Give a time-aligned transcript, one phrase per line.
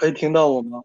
[0.00, 0.82] 可以听到我吗？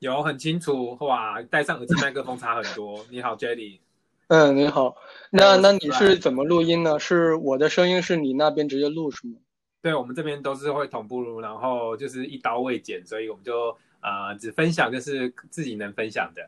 [0.00, 3.02] 有很清楚哇，戴上耳机麦克风差很多。
[3.10, 3.78] 你好，Jelly。
[4.26, 4.94] 嗯，你好。
[5.30, 6.98] 那那你是怎么录音呢？
[6.98, 9.38] 是我的声音是你那边直接录是吗？
[9.80, 16.46] 对，我们这边都是会同步录，然后就是一刀未剪，所以我们就呃只分享就是自己能分享的。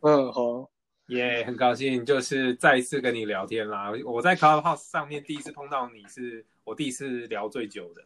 [0.00, 0.68] 嗯，好。
[1.10, 3.92] 耶，很高兴就是再一次跟你聊天啦。
[4.04, 8.02] 我在 Clubhouse 上面第一次碰到你是我第一次聊最久的。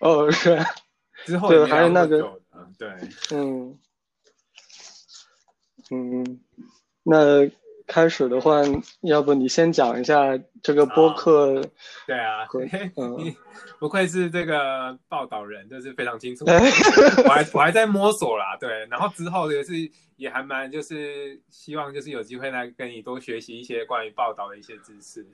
[0.00, 0.58] 哦，是。
[1.24, 2.40] 之后对，还有那个，
[2.78, 2.88] 对，
[3.32, 3.78] 嗯，
[5.90, 6.40] 嗯，
[7.02, 7.50] 那
[7.86, 8.60] 开始的话，
[9.02, 11.62] 要不你先讲一下这个播客？
[12.06, 12.46] 对啊，
[12.96, 13.34] 嗯
[13.78, 16.44] 不愧是这个报道人，就是非常清楚。
[16.48, 19.72] 我还我还在摸索啦，对，然后之后也是
[20.16, 25.26] 也还蛮就是希望就是有机会来跟你多学习一些关于报道的一些知识。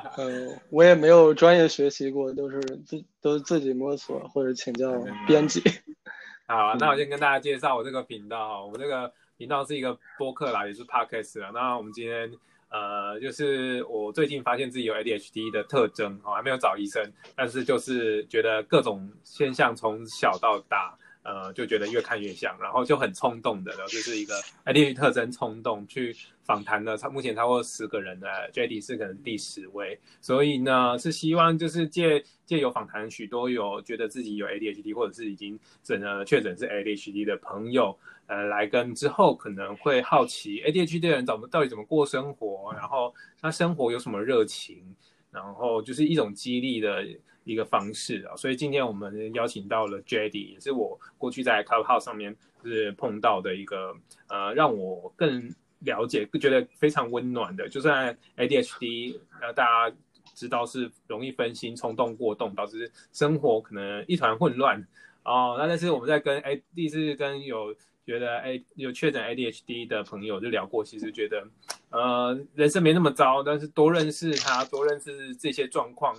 [0.16, 4.92] 嗯，我也没有专业学习过，都是自都是自己摸索或者请教
[5.26, 5.62] 编辑。
[6.46, 8.64] 好，那我先跟大家介绍我这个频道哈。
[8.64, 11.50] 我们这个频道是一个播客啦，也是 podcast 啦。
[11.52, 12.30] 那我们今天
[12.70, 20.96] 呃，就是我最近发现自己有 ADHD 的特征，哦，还没有找医生，但是就是觉得各种现象从小到大。
[21.24, 24.34] 呃，就觉得越看越像，然后就很冲动的，然后就是一个
[24.64, 44.82] ADHD 特征冲动去访谈了，超目前超过十个人的 JD 是可能第十位，所以呢是希望就是借借由访谈许多有觉得自己有 ADHD 或者是已经诊了确诊是 ADHD 的朋友，呃，来跟之后可能会好奇 ADHD 的人怎么到底怎么过生活，然后他生活有什么热情，
[45.30, 47.06] 然后就是一种激励的。
[47.44, 53.94] 一个方式啊，所以今天我们邀请到了 JD，也是我过去在 Clubhouse 上面是碰到的一个
[54.28, 57.68] 呃，让我更了解、觉得非常温暖的。
[57.68, 59.96] 就算 ADHD，呃，大家
[60.34, 64.80] 知道是容易分心、冲动过动，导致生活可能一团混乱
[65.24, 65.56] 哦。
[65.58, 67.74] 那但是我们在跟哎，第一次跟有
[68.06, 71.46] 觉得哎有确诊 ADHD 的朋友就聊过，其实觉得
[71.90, 76.14] 呃人生没那么糟，但是多认识他，多认识这些状况。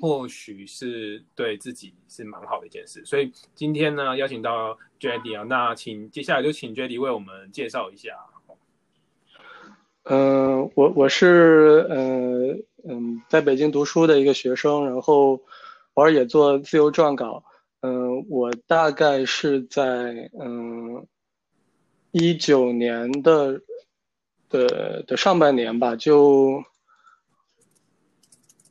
[0.00, 8.10] 或许是对自己是蛮好的一件事，所以今天呢邀请到 Jady 啊，那请接下来就请 Jady 为我们介绍一下。
[10.04, 12.56] 嗯，我我是呃
[12.88, 15.40] 嗯在北京读书的一个学生，然后
[15.94, 17.42] 偶尔也做自由撰稿。
[17.80, 21.04] 嗯，我大概是在嗯
[22.12, 23.60] 一九年的
[24.48, 26.62] 的的上半年吧，就。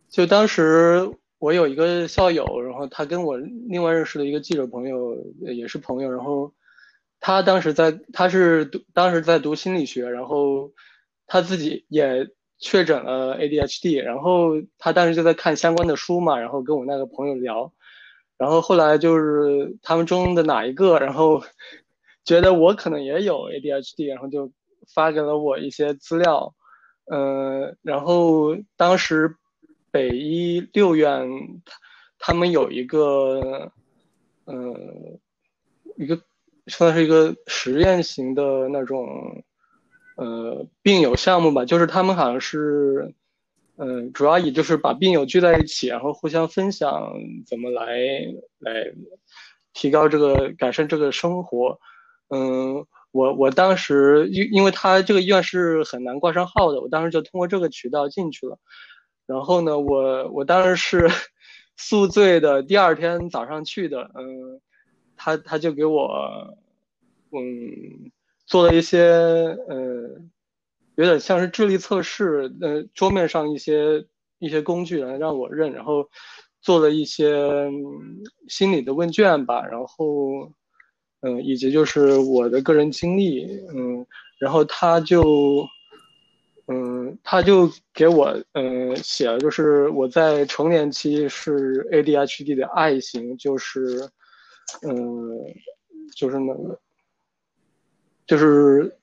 [0.09, 1.09] 就当时
[1.40, 6.52] 我有一个校友，然后他跟我另外认识的一个记者朋友也是朋友，然后
[7.22, 10.69] 他当时在他是读当时在读心理学，然后
[11.28, 12.28] 他自己也
[12.59, 17.72] 确诊了 ADHD，然后他当时就在看相关的书嘛，然后跟我那个朋友聊，
[18.38, 21.41] 然后后来就是他们中的哪一个，然后
[22.24, 24.52] 觉得我可能也有 ADHD，然后就
[24.94, 26.54] 发给了我一些资料，
[27.06, 29.36] 嗯，然后当时。
[29.94, 31.28] 北医六院，
[32.18, 33.74] 他他们有一个，
[34.46, 34.74] 呃，
[35.98, 36.22] 一个
[36.68, 39.44] 算是一个实验型的那种，
[40.16, 41.66] 呃，病友项目吧。
[41.66, 43.14] 就是他们好像是，
[43.76, 47.12] 嗯，主要以就是把病友聚在一起，然后互相分享
[47.46, 47.98] 怎么来
[48.59, 48.94] 来
[49.74, 51.78] 提高这个改善这个生活。
[52.31, 58.58] 嗯，我我当时因因为他这个医院是很难挂上号的，我当时就通过这个渠道进去了。
[59.28, 61.08] 然后呢，我我当时是
[61.78, 64.62] 宿醉的第二天早上去的，嗯，
[65.16, 66.58] 他他就给我，
[67.31, 68.12] 嗯，
[68.46, 69.00] 做了一些，
[69.68, 70.22] 呃，
[70.96, 74.06] 有点像是智力测试，呃，桌面上一些
[74.40, 76.09] 一些工具来让我认，然后
[76.62, 77.70] 做了一些
[78.47, 80.52] 心理的问卷吧，然后，
[81.22, 84.06] 嗯，以及就是我的个人经历，嗯，
[84.40, 85.68] 然后他就。
[86.68, 94.09] 嗯，他就给我嗯写了，就是我在成年期是 ADHD 的 I 型，就是
[94.82, 94.96] 嗯，
[96.16, 96.79] 就是那个，
[98.26, 98.96] 就是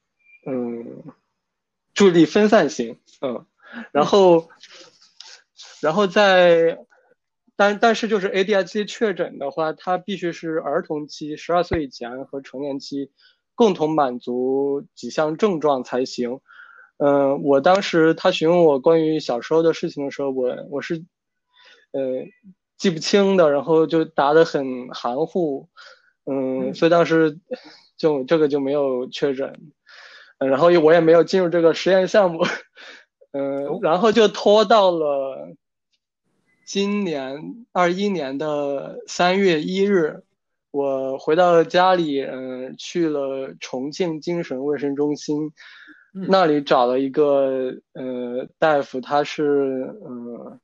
[0.47, 1.03] 嗯，
[1.93, 3.45] 注意力分散型，嗯，
[3.93, 4.49] 然后，
[5.83, 6.79] 然后在，
[7.59, 13.11] 但但是就是 ADHD 确诊的话，它必须是儿童期十二岁以前和成年期
[13.57, 16.39] 共同满足几项症状才行。
[16.99, 21.05] 嗯，我当时他询问我关于小时候的事情的时候，我我是，
[21.91, 22.01] 呃，
[22.77, 25.69] 记不清的，然后就答得很含糊，
[26.27, 27.41] 嗯，所以当时
[27.97, 29.53] 就这个就没有确诊，
[30.39, 32.45] 然后我也没有进入这个实验项目，
[33.33, 35.57] 嗯， 然后就拖到了
[36.69, 40.23] 今年二一年的三月一日，
[40.71, 45.51] 我回到家里，嗯，去了重庆精神卫生中心，
[46.13, 50.61] 那里找了一个呃大夫，他是嗯，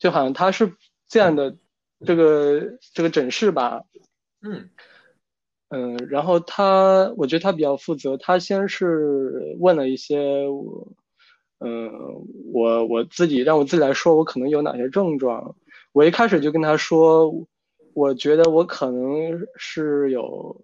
[0.00, 0.72] 就好像他是
[1.06, 1.56] 这样的
[2.04, 3.84] 这个这个诊室吧，
[4.42, 4.68] 嗯。
[5.68, 10.48] 嗯，然后他我觉得他比较负责，他先是问了一些，
[11.64, 11.90] 嗯，
[12.52, 15.56] 我我自己让我自己来说，我可能有哪些症状，
[15.92, 17.32] 我一开始就跟他说。
[17.96, 20.60] 我觉得我可能是有，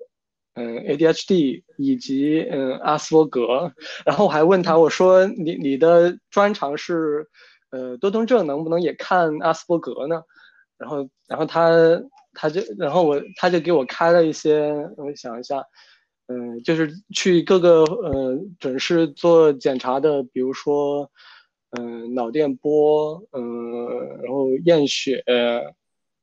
[0.55, 3.73] 嗯，ADHD 以及嗯阿斯伯格，
[4.05, 7.25] 然后我还问他，我说你你的专长是，
[7.71, 10.21] 呃多动症，能不能也看阿斯伯格呢？
[10.77, 11.71] 然后然后他
[12.35, 15.63] 他就然后我他就给我开了一些，我想一下，
[16.31, 21.11] 嗯，就是去各个呃诊室做检查的，比如说，
[21.71, 25.25] 嗯脑电波，嗯然后验血。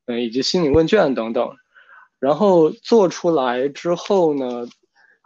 [0.09, 1.53] 嗯，以及心理问卷等等，
[2.17, 4.65] 然后做出来之后呢，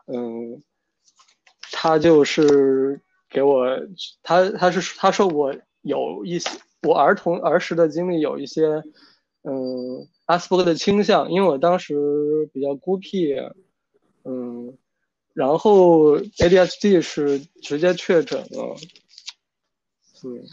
[0.08, 0.64] 嗯，
[1.72, 3.00] 他就是
[3.30, 3.64] 给我，
[4.24, 6.50] 他他是他说我有一些
[6.82, 8.66] 我儿童儿时的经历有一些，
[9.44, 13.36] 嗯，阿斯伯格的倾向，因为我当时比较孤僻，
[14.24, 14.78] 嗯，
[15.34, 18.76] 然后 ADHD 是直接确诊了，
[20.24, 20.44] 嗯。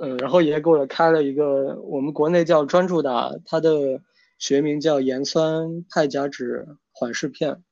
[0.00, 4.00] 嗯，然后也给我开了一个，我们国内叫专注达，它的
[4.38, 7.64] 学名叫盐酸派甲酯缓释片。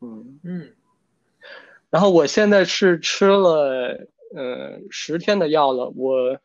[0.00, 0.72] 嗯嗯，
[1.90, 4.06] 然后我现在是吃了
[4.36, 6.38] 呃十天的药了，我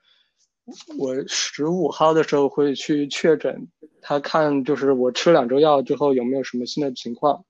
[0.97, 3.67] 我十五号的时候会去确诊，
[4.01, 7.45] 他看就是我吃两周药之后有没有什么新的情况。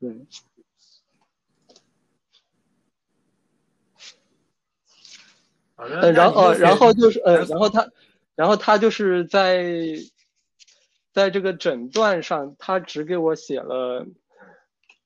[0.00, 0.26] 对。
[5.76, 7.90] 呃，然后呃，然后就是呃，然后他，
[8.36, 9.96] 然后他就是在，
[11.12, 14.06] 在这个诊断上，他只给我写了，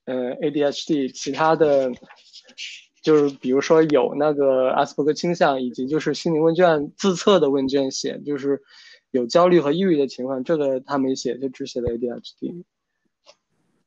[0.05, 1.91] 呃，ADHD，其他的，
[3.03, 8.63] 就是比如说有那个阿斯伯格倾向，以及就是心理问卷自测的问卷写，就是
[9.11, 12.65] 有焦虑和抑郁的情况，这个他没写，就只写了 ADHD。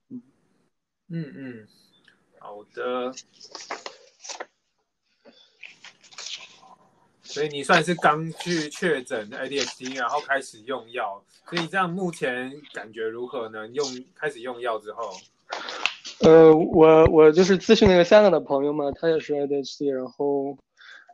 [0.09, 0.21] 嗯
[1.09, 1.68] 嗯嗯，
[2.39, 3.13] 好的。
[7.23, 13.65] 所以你算是刚去确诊 ADHD，然后开始用药，所以这样目前感觉如何呢？
[13.69, 15.13] 用开始用药之后，
[16.19, 20.57] 呃，我我就是咨询那个香港的朋友嘛，他也是 ADHD，然后，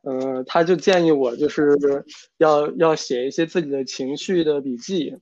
[0.04, 1.78] 呃，他就建议我就是
[2.38, 5.18] 要要写一些自己的情绪的笔记，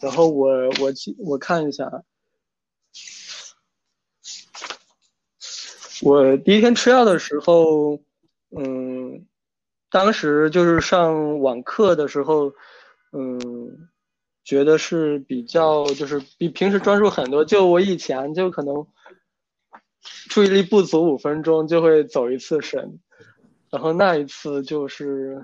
[0.00, 0.48] 然后我
[0.80, 2.04] 我我看一下，
[6.02, 8.00] 我第一天吃药的时候，
[8.50, 9.26] 嗯。
[9.90, 12.52] 当时就是上网课的时候，
[13.10, 13.88] 嗯，
[14.44, 17.42] 觉得是比较就是比平时专注很多。
[17.42, 18.86] 就我以前就可能
[20.28, 23.00] 注意力不足五分钟就会走一次神，
[23.70, 25.42] 然后那一次就是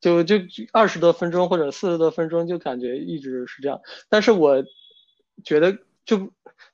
[0.00, 0.36] 就就
[0.72, 3.80] 二十多分钟或者四十多分钟就感觉一直是这样。
[4.08, 4.64] 但是我
[5.44, 6.32] 觉得就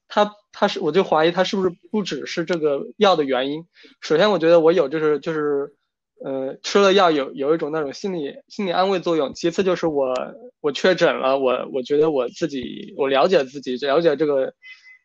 [0.08, 3.66] 他他是我就怀疑他是不是不只是这个药的原因。
[4.00, 5.74] 首先我觉得我有就是就是。
[6.22, 9.32] 呃，吃了药有有一种那种心理心理安慰作用。
[9.32, 10.14] 其次就是我
[10.60, 14.52] 我确诊了，我我觉得我自己我了解自己，了解这个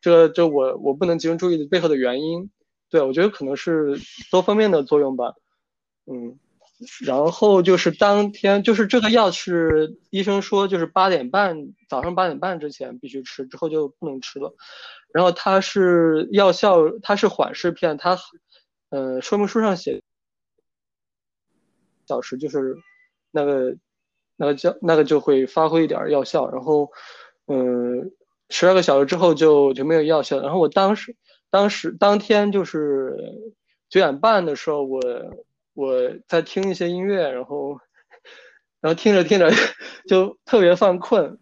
[0.01, 2.49] 这个就我我不能集中注意力背后的原因。
[2.95, 3.99] 对我觉得可能是
[4.31, 5.33] 多方面的作用吧。
[6.05, 6.39] 嗯，
[7.05, 14.55] 然后就是当天就是这个药是医生说就是八点半早上八点半之前必须吃，之后就不能吃了。
[15.11, 18.17] 然后它是药效，它是缓释片，它
[18.91, 20.01] 呃说明书上写。
[22.07, 22.77] 小时就是
[23.29, 23.75] 那个
[24.37, 26.89] 那个叫那个就会发挥一点药效，然后
[27.47, 28.04] 嗯，
[28.49, 30.41] 十二个小时之后就就没有药效。
[30.41, 31.15] 然后我当时
[31.49, 33.15] 当时当天就是
[33.89, 35.01] 九点半的时候，我
[35.73, 35.95] 我
[36.27, 37.79] 在听一些音乐，然后
[38.81, 39.51] 然后听着听着
[40.07, 41.37] 就特别犯困。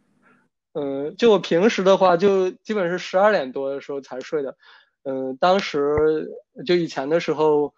[0.73, 4.55] 嗯，就我平时的话，就基本是十二点多的时候才睡的。
[5.03, 6.29] 嗯，当时
[6.65, 7.73] 就以前的时候，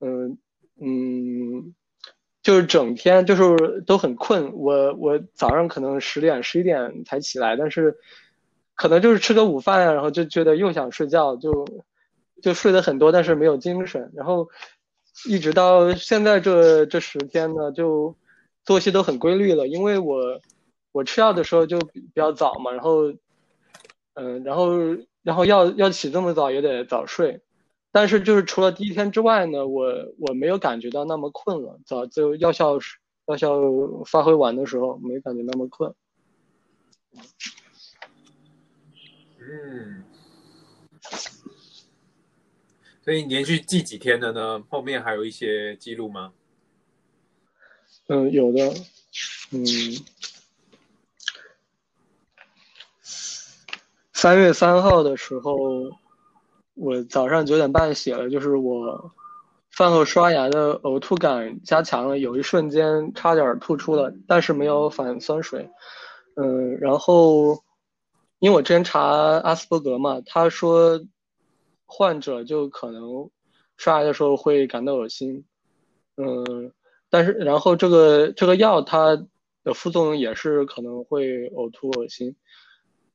[0.00, 0.38] 嗯
[0.80, 1.74] 嗯。
[2.42, 7.98] 就是整天就是都很困，我我早上可能十点十一点才起来，但是
[8.80, 11.66] 可能就是吃个午饭呀，然后就觉得又想睡觉，就
[12.40, 14.48] 就睡得很多，但是没有精神，然后
[15.28, 18.16] 一直到现在这这十天呢，就
[18.64, 20.40] 作息都很规律了，因为我
[20.92, 23.12] 我吃药的时候就比较早嘛，然后
[24.14, 24.70] 嗯，然后
[25.22, 27.42] 然后要要起这么早也得早睡。
[27.92, 31.78] 但是就是除了第一天之外呢，我我没有感觉到那么困了。
[31.84, 32.78] 早就药效
[33.26, 33.60] 药效
[34.06, 35.94] 发挥完的时候，没感觉那么困。
[39.42, 40.04] 嗯，
[43.02, 44.62] 所以连续记几天的呢？
[44.68, 46.32] 后面还有一些记录吗？
[48.08, 48.70] 嗯，有的。
[49.50, 49.64] 嗯，
[54.12, 55.56] 三月三号的时候，
[56.74, 59.10] 我早上九点半写了，就是我
[59.70, 65.70] 饭后刷牙的呕吐感加强了，有一瞬间差点吐出了，但是没有反酸水。
[66.36, 67.64] 嗯，然后。
[68.40, 71.00] 因为我之前查阿斯伯格嘛，他说。
[71.92, 73.28] 患者就可能
[73.76, 75.44] 刷牙的时候会感到恶心，
[76.16, 76.72] 嗯，
[77.08, 79.26] 但是然后这个这个药它
[79.64, 82.36] 的副作用也是可能会呕吐恶心。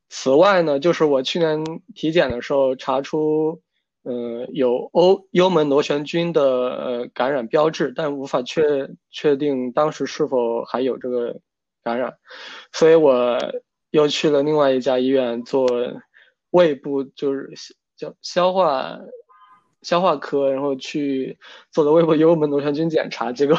[0.09, 1.63] 此外呢，就是我去年
[1.93, 3.61] 体检的时候查出，
[4.03, 11.39] 呃，有欧幽门螺旋菌的呃感染标志，但无法确确定当时是否还有这个
[11.81, 12.17] 感染，
[12.73, 13.39] 所以我
[13.95, 15.67] 又去了另外一家医院做
[16.51, 17.51] 胃部就是。
[17.97, 18.99] 叫消化
[19.81, 21.39] 消化科，然后去
[21.71, 23.57] 做的胃部幽门螺旋菌检查，结果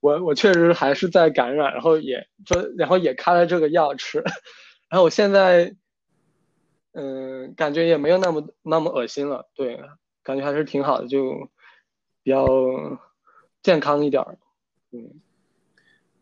[0.00, 4.18] 我我确实还是在感染，然后也就，然后也开了这个药吃，
[4.90, 5.74] 然后我现在
[6.92, 9.80] 嗯，感觉也没有那么那么恶心了，对，
[10.22, 11.48] 感觉还是挺好的，就
[12.22, 12.46] 比较
[13.62, 14.36] 健康一点儿，
[14.92, 15.22] 嗯。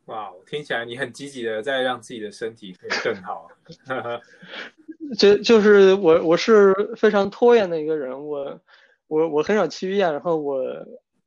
[0.06, 3.49] 哇，听起来你很积极的在让自己的身体可以更好。
[5.18, 8.61] 就就是我我是非常拖延的一个人，我
[9.06, 10.58] 我我很少去医院，然后我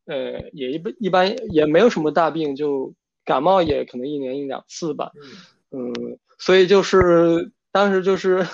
[0.05, 2.93] 呃也一般一般也没有什么大病，就
[3.25, 5.11] 感冒也可能一年一两次吧。
[5.71, 8.45] 嗯，所以就是当时就是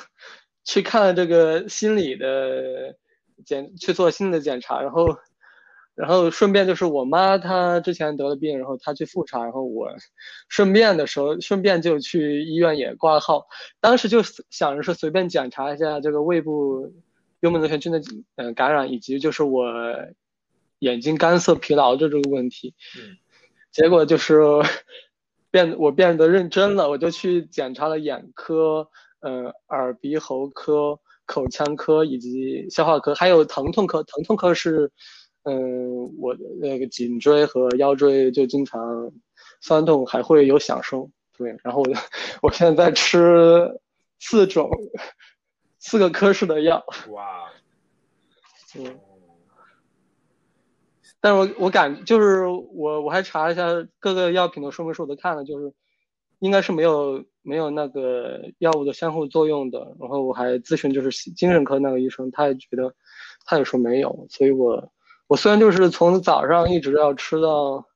[0.63, 2.95] 去看了这个心理的
[3.45, 5.17] 检去做心理的检查，然后。
[5.95, 9.89] 然后顺便就是我妈她之前得了病，然后她去复查，然后我
[10.49, 13.45] 顺便的时候顺便就去医院也挂号。
[13.79, 16.91] 当时就想着是随便检查一下这个胃部
[17.41, 18.01] 幽门螺旋菌的
[18.37, 19.71] 嗯感染，以及就是我
[20.79, 22.73] 眼睛干涩疲劳的这个问题。
[22.97, 23.17] 嗯。
[23.71, 24.41] 结果就是
[25.51, 34.01] 变我变得认真了，我就去检查了眼科、嗯耳鼻喉科、口腔科以及消化科，还有疼痛科。
[34.01, 34.91] 疼痛科是。
[35.45, 39.11] 嗯，我的那个颈椎和腰椎就经常
[39.59, 41.11] 酸痛，还会有响声。
[41.37, 41.87] 对，然后我
[42.43, 43.77] 我现在在吃
[44.19, 44.69] 四种
[45.79, 46.81] 四个科室的药。
[47.09, 47.51] 哇，
[48.77, 48.97] 嗯，
[51.19, 53.65] 但是我我感就是我我还查了一下
[53.99, 55.73] 各个药品的说明书，我都看了，就是
[56.39, 59.93] 应该是没有没有那个药物的相互作用的。
[59.99, 62.95] 然后我还咨询就是精神科那个医生，他也觉得
[63.43, 64.89] 他也说没有，所以我。
[65.27, 67.87] 我虽然就是从早上一直要吃到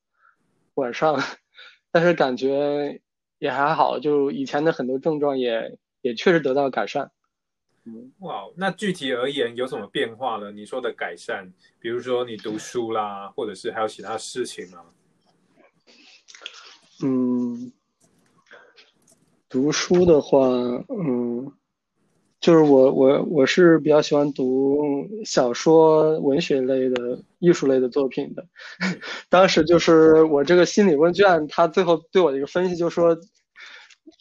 [0.75, 1.21] 晚上，
[1.91, 3.01] 但是感觉
[3.37, 7.11] 也还好，就以前的很多症状也也确实得到改善。
[7.85, 10.51] 嗯，哇，那具体而言有什么变化呢？
[10.51, 14.85] 你说的改善，比如说你读书啦，或者是还有其他事情吗？
[17.03, 17.71] 嗯，
[19.47, 20.39] 读书的话，
[20.89, 21.53] 嗯。
[22.47, 28.45] 就是我我我是比较喜欢读小说、文学类的、艺术类的作品的。
[29.27, 33.17] 当时就是我这个心理问卷，他最后对我的一个分析就说，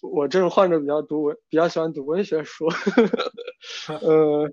[0.02, 2.66] 我这种患者比较读文，比较喜欢读文学书。
[4.02, 4.50] 呃，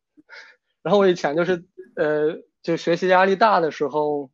[0.83, 1.63] 然后我以前就是
[1.95, 4.29] 呃，就学习压力大的时候，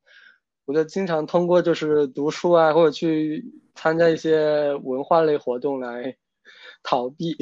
[0.65, 6.17] 我就经常通过就是读书啊，或者去参加一些文化类活动来
[6.83, 7.37] 逃避。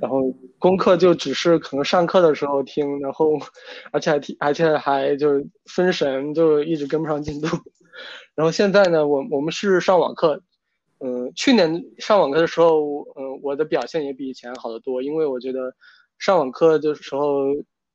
[0.00, 3.32] 然后功课就只是可能上课的时候听，然后
[3.92, 7.48] 而且还听，而且还就是分神，就一直跟不上进度。
[8.34, 10.42] 然后现在呢，我我们是上网课，
[11.00, 15.74] 嗯，去年上网课的时候，嗯，我的表现也比以前好得多，因为我觉得
[16.18, 17.44] 上网课的时候，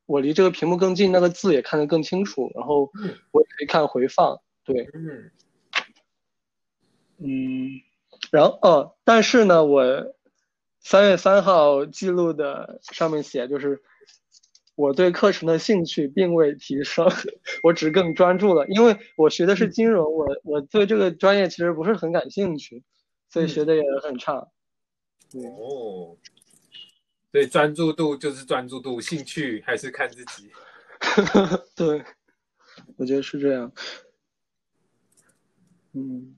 [0.05, 2.89] 我离这个屏幕更近，那个字也看得更清楚，然后
[3.31, 4.89] 我也可以看回放，对，
[7.17, 7.81] 嗯，
[8.31, 10.13] 然后哦，但是呢，我。
[10.89, 13.79] 三月三号记录的上面写，就是
[14.73, 17.07] 我对课程的兴趣并未提升，
[17.61, 18.65] 我只更专注了。
[18.65, 22.83] 因为我学的是金融，我我对这个专业其实不是很感兴趣，
[23.29, 24.33] 所以学的也很差。
[24.33, 26.17] 哦，
[27.31, 30.49] 所以专注度就是专注度，兴趣还是看自己。
[31.77, 32.03] 对，
[32.97, 33.71] 我觉得是这样。
[35.93, 36.35] 嗯，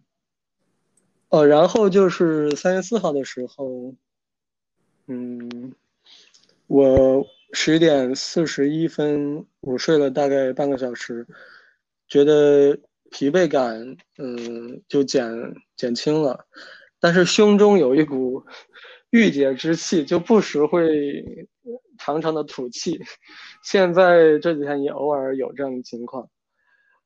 [1.29, 3.95] 哦，然后就是三月四号的时候。
[5.13, 5.73] 嗯，
[6.67, 11.27] 我十点四十一分午睡了大概半个小时，
[12.07, 15.29] 觉得疲惫感嗯就减
[15.75, 16.45] 减轻了，
[16.97, 18.41] 但是胸中有一股
[19.11, 21.45] 郁结之气，就不时会
[21.97, 22.97] 长长的吐气。
[23.65, 26.29] 现在这几天也偶尔有这样的情况。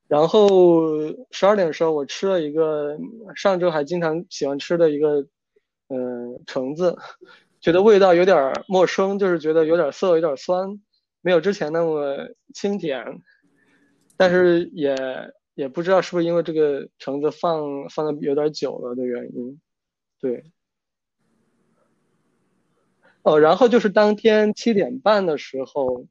[0.06, 0.88] 然后
[1.32, 2.96] 十二点的时候，我吃了一个
[3.34, 5.26] 上周还经常喜欢吃的一个，
[5.88, 6.96] 嗯，橙子，
[7.66, 10.80] 觉得味道有点陌生，就是觉得有点涩，有点酸，
[11.20, 13.04] 没有之前那么清甜。
[14.16, 14.94] 但是也
[15.56, 19.60] 也不知道是不是因为这个橙子放放的有点久了的原因，
[20.20, 20.44] 对。
[23.22, 26.06] 哦，然后就是当天七点半的时候。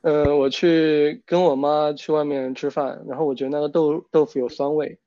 [0.00, 4.98] 嗯，我去跟我妈去外面吃饭，然后我觉得那个豆豆腐有酸味，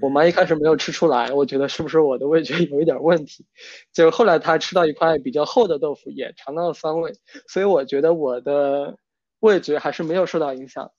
[0.00, 3.46] 我妈一开始没有吃出来， 我觉得是不是我的味觉有一点问题，
[3.92, 7.12] 就后来她吃到一块比较厚的豆腐，也尝到了酸味，
[7.48, 8.98] 所以我觉得我的
[9.40, 10.90] 味觉还是没有受到影响。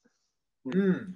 [0.66, 1.16] 嗯。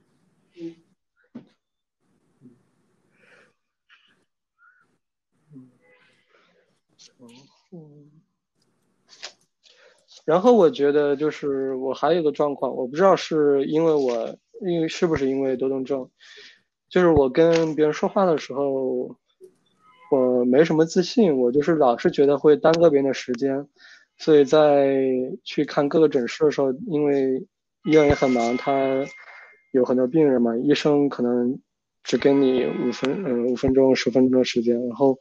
[7.71, 8.09] 嗯。
[10.25, 16.09] 然后我觉得就是我还有个状况，我不知道是因为我因为是不是因为多动症，
[16.89, 19.15] 就是我跟别人说话的时候，
[20.11, 23.67] 我没什么自信，我就是老是觉得会耽搁别人的时间，
[24.17, 24.97] 所以在
[25.43, 27.45] 去看各个诊室的时候，因为
[27.85, 29.05] 医院也很忙，他
[29.71, 31.59] 有很多病人嘛，医生可能
[32.03, 35.19] 只给你五分嗯五分钟十分钟的时间，然后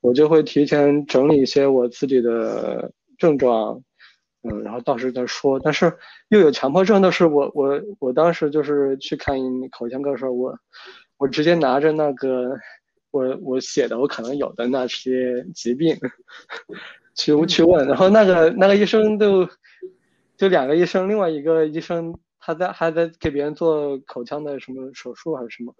[0.00, 3.82] 我就会提前整理一些我自己的症状。
[4.42, 5.60] 嗯，然后到时再说。
[5.60, 5.92] 但是
[6.28, 9.36] 又有强迫症的是，我我我当时就是去看
[9.70, 10.58] 口腔科的时候，我
[11.18, 12.56] 我直接拿着那个
[13.10, 15.94] 我我写的我可能有的那些疾病
[17.14, 19.46] 去去问，然后那个那个医生就
[20.38, 25.74] 就两个医生，另外一个医生他在还在给别人做口腔的什么手术还是什么，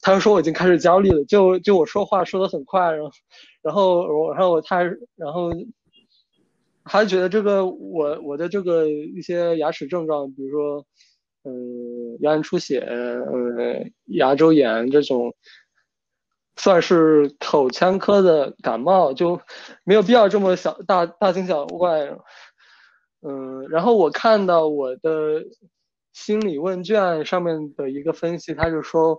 [0.00, 3.10] 他就说我已经开始焦虑了，就就我说话说的很快，然后
[3.62, 4.82] 然后我然后他
[5.16, 5.52] 然后。
[6.86, 10.86] 还觉得这个我我的这个一些牙齿症状，比如说，
[11.42, 11.50] 呃，
[12.20, 15.34] 牙龈出血，呃，牙周炎这种，
[16.56, 19.40] 算是口腔科的感冒，就
[19.84, 22.14] 没有必要这么小大大惊小怪。
[23.22, 25.42] 嗯，然后我看到我的
[26.12, 29.18] 心理问卷上面的一个分析，他就说，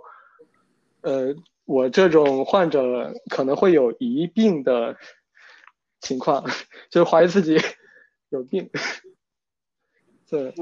[1.02, 1.34] 呃，
[1.66, 4.96] 我这种患者可能会有疑病的。
[6.06, 6.44] 情况
[6.90, 7.58] 就是怀疑自己
[8.30, 8.70] 有病，
[10.30, 10.54] 对，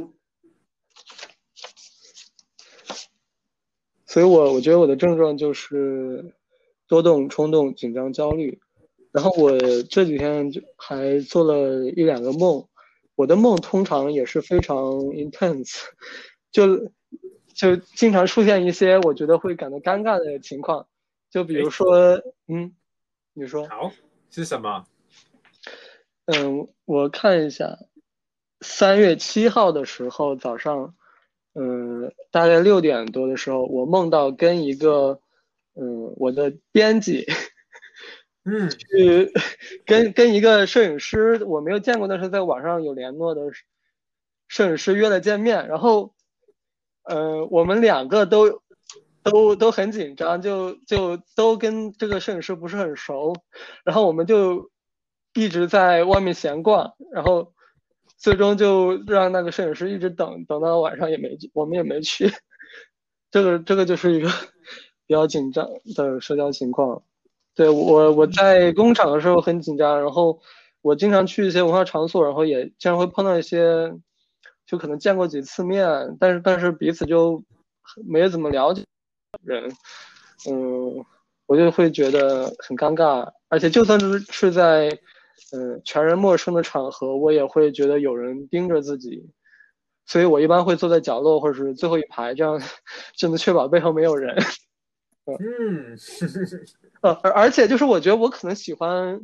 [4.06, 6.34] 所以我我觉得我的症状就是
[6.88, 8.60] 多动、冲动、紧张、焦虑。
[9.12, 12.68] 然后我这几天就还做了一两个梦，
[13.14, 14.76] 我的梦通常也是非常
[15.12, 15.84] intense，
[16.52, 16.92] 就
[17.54, 20.88] 就经常出现一些我觉得会感到尴尬的情况，
[21.30, 22.76] 就比如说，嗯，
[23.34, 23.68] 你说。
[23.68, 23.92] 好
[24.32, 24.88] 是什么？
[26.26, 27.78] 嗯，我看一下，
[28.62, 30.96] 三月七号的时候早上，
[31.54, 35.20] 嗯，大概六点多的时候，我梦到跟一个，
[35.76, 37.26] 嗯，我的编辑，
[38.46, 39.34] 嗯，去
[39.86, 43.42] 跟跟一个摄影师，我没有见过，但是在网上有联络的
[44.48, 46.14] 摄影师约了见面，然后，
[47.04, 48.62] 呃，我们两个都
[49.24, 53.36] 都都很紧张，就就都跟这个摄影师不是很熟，
[53.84, 54.72] 然后我们就。
[55.34, 57.54] 一直在外面闲逛，然后
[58.18, 62.32] 最终就让那个摄影师一直等等到晚上也没我们也没去。
[63.32, 64.30] 这个这个就是一个
[65.08, 67.02] 比较紧张的社交情况。
[67.56, 70.40] 对我我在工厂的时候很紧张，然后
[70.82, 73.92] 我经常去一些文化场所，然后也经常会碰到一些
[74.68, 77.44] 就可能见过几次面，但是但是彼此就
[78.08, 78.84] 没怎么了解
[79.44, 79.72] 人，
[80.48, 81.04] 嗯，
[81.48, 84.96] 我就会觉得很尴尬，而且就算是是在。
[85.52, 89.30] 嗯，全然陌生的场合，我也会觉得有人盯着自己，
[90.06, 92.60] 所以我一般会坐在角落或者是最后一排，这样
[93.16, 94.36] 就能确保背后没有人。
[95.26, 95.96] 嗯，
[97.02, 99.22] 呃，而而且就是我觉得我可能喜欢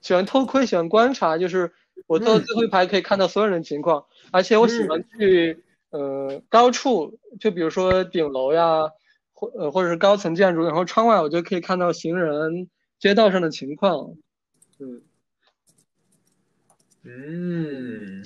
[0.00, 1.72] 喜欢偷窥，喜欢观察，就是
[2.06, 8.88] 我坐最后一排可以看到所有人的情况，而且我喜欢去呃高处，就比如说顶楼呀，
[9.32, 12.68] 或呃或者是高层建筑，然后窗外我就可以看到行人、
[13.00, 14.14] 街道上的情况。
[14.80, 15.02] 嗯，
[17.02, 18.24] 嗯，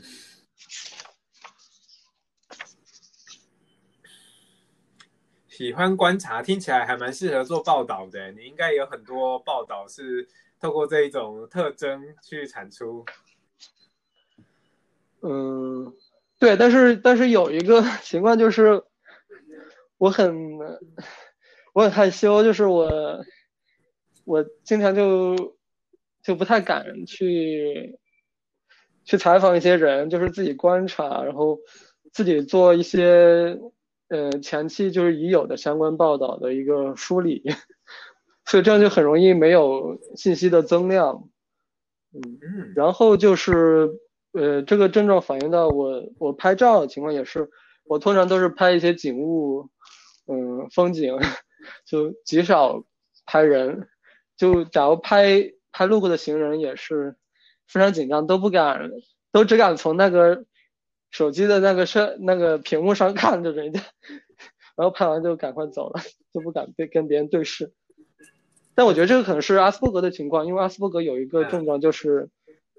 [5.48, 8.30] 喜欢观察，听起来还蛮适合做报道的。
[8.32, 10.28] 你应该有很多报道是
[10.60, 13.06] 透过这一种特征去产出。
[15.22, 15.94] 嗯，
[16.38, 18.84] 对，但是但是有一个情况就是，
[19.96, 20.58] 我很
[21.72, 23.24] 我很害羞，就是我
[24.26, 25.56] 我经常就。
[26.22, 27.98] 就不太敢去
[29.04, 31.58] 去采访一些人，就是自己观察，然后
[32.12, 33.58] 自己做一些
[34.08, 37.42] 呃前期就是已有的相关报道的一个梳理，
[38.46, 41.28] 所以这样就很容易没有信息的增量。
[42.14, 43.90] 嗯，然后就是
[44.32, 47.50] 呃这个症状反映到我我拍照的情况也是，
[47.84, 49.70] 我通常都是拍一些景物，
[50.26, 51.16] 嗯风景，
[51.86, 52.84] 就极少
[53.24, 53.88] 拍人，
[54.36, 57.16] 就假如拍拍路过的行人也是。
[57.68, 58.90] 非常紧张，都不敢，
[59.30, 60.44] 都只敢从那个
[61.10, 63.80] 手机的那个摄那个屏幕上看着人家，
[64.76, 66.02] 然后拍完就赶快走了，
[66.34, 67.72] 就不敢对跟别人对视。
[68.74, 72.28] 但我觉得这个可能是阿斯伯格的情况，因为阿斯伯格有一个症状就是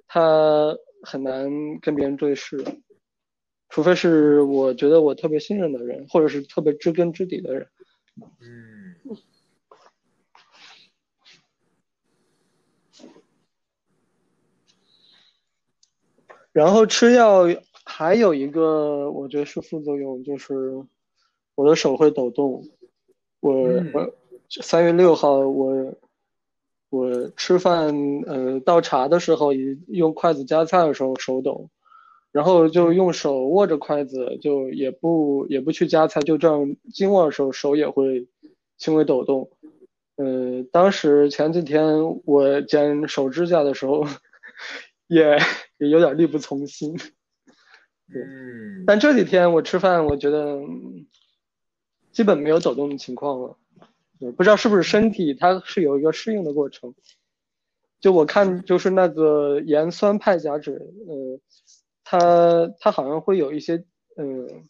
[0.05, 1.49] 他很难
[1.81, 2.63] 跟别人对视，
[3.69, 7.67] 除非是我觉得我特别信任的人，或者是特别知根知底的人。
[8.41, 8.82] 嗯。
[16.53, 17.47] 然后吃药
[17.83, 20.85] 还有一个，我觉得是副作用，就是
[21.55, 22.63] 我的手会抖动。
[23.39, 23.51] 我
[23.91, 24.13] 我
[24.61, 25.95] 三月六号我
[26.91, 27.91] 我吃饭
[28.27, 29.51] 呃倒茶的时候，
[29.87, 31.69] 用筷子夹菜的时候手抖，
[32.31, 38.27] 然后就用手握着筷子，就也不也不去夹菜，就这样经握的时候手也会
[38.77, 39.49] 轻微抖动。
[40.17, 44.05] 呃，当时前几天我剪手指甲的时候。
[45.07, 45.37] 也
[45.77, 46.95] 也有点力不从心，
[48.13, 50.59] 嗯，但这几天我吃饭，我觉得
[52.11, 53.57] 基本没有走动的情况了，
[54.37, 56.95] 不知道是不是身体它是有一个适应的过程。
[57.99, 61.39] 就我看，就是那个盐酸派甲酯，呃，
[62.03, 63.85] 它它好像会有一些
[64.17, 64.65] 嗯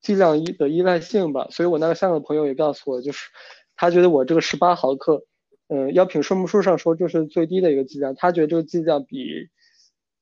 [0.00, 3.30] 剂量依的依赖性吧，所以我那个香港朋友也告诉我，就是
[3.76, 5.24] 他觉得我这个十八毫克，
[5.68, 9.48] 嗯，药品说明书上说这是最低的一个剂量，他觉得这个剂量比。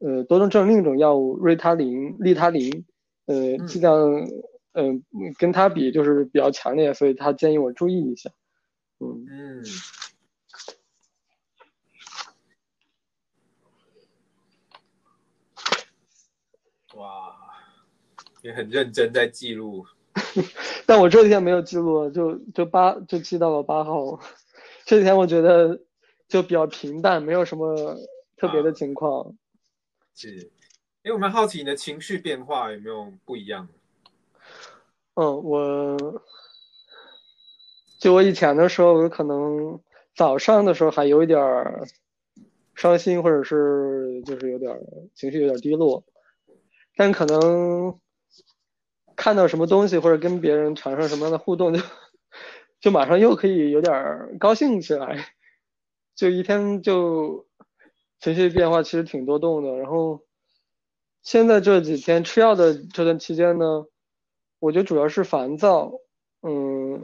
[0.05, 2.85] 呃，多动症另一种药物瑞他林、利他林，
[3.27, 3.97] 呃，剂量，
[4.73, 5.05] 嗯，
[5.39, 8.31] 跟它比就是比较强烈，所以他建议我注意一下。
[8.99, 9.65] 嗯嗯。
[16.97, 17.33] 哇，
[18.43, 19.87] 也很认真在记录。
[20.85, 24.19] 但我这几天没有记录，就就八就记到了八号。
[24.85, 25.81] 这几天我觉得
[26.29, 27.97] 就比较平淡，没有什么
[28.37, 29.37] 特别的情况。
[30.15, 30.51] 是，
[31.03, 33.69] 哎，我蛮好奇你的情绪变化有没有不一样？
[35.15, 36.23] 嗯，我
[37.99, 39.81] 就我以前的时候，我可能
[40.15, 41.41] 早上的时候还有一点
[42.75, 44.79] 伤心，或者是就是有点
[45.15, 46.05] 情绪有点低落，
[46.95, 47.99] 但可能
[49.17, 51.83] 看到什么东西或者跟别人产生什么样的互动，就
[52.81, 55.33] 就马上又可以有点高兴起来，
[56.15, 57.47] 就一天就。
[58.23, 60.23] 情绪变化其实挺多动的，然后
[61.23, 63.87] 现在这几天吃药的这段期间呢，
[64.61, 65.91] 我觉得主要是烦躁，
[66.41, 67.03] 嗯，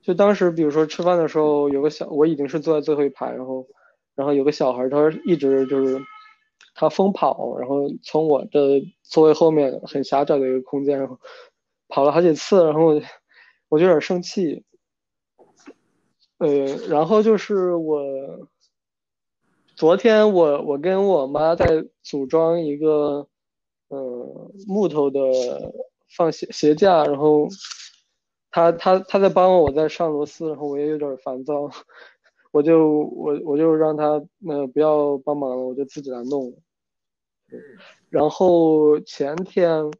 [0.00, 3.66] 就当时比如说吃饭的时候，有个小我已经是坐在最后一排，然后
[4.14, 6.00] 然后有个小孩他一直就是
[6.74, 11.20] 他疯跑，然后从我的座位后面很狭窄的一个空间，然后
[11.88, 13.02] 跑了好几次，然后
[13.68, 14.64] 我就有点生气，
[16.38, 16.48] 呃，
[16.88, 18.48] 然后就是我。
[19.80, 23.26] 昨天我我跟我妈在组装一个，
[23.88, 25.18] 嗯，木头的
[26.14, 27.48] 放鞋鞋架，然后
[28.50, 31.70] 她她她在帮我，我在上螺丝，然后我也有点烦躁，
[32.52, 36.52] 我就我我就让她呃不要帮忙了，我就自己来弄。
[38.10, 39.90] 然后前天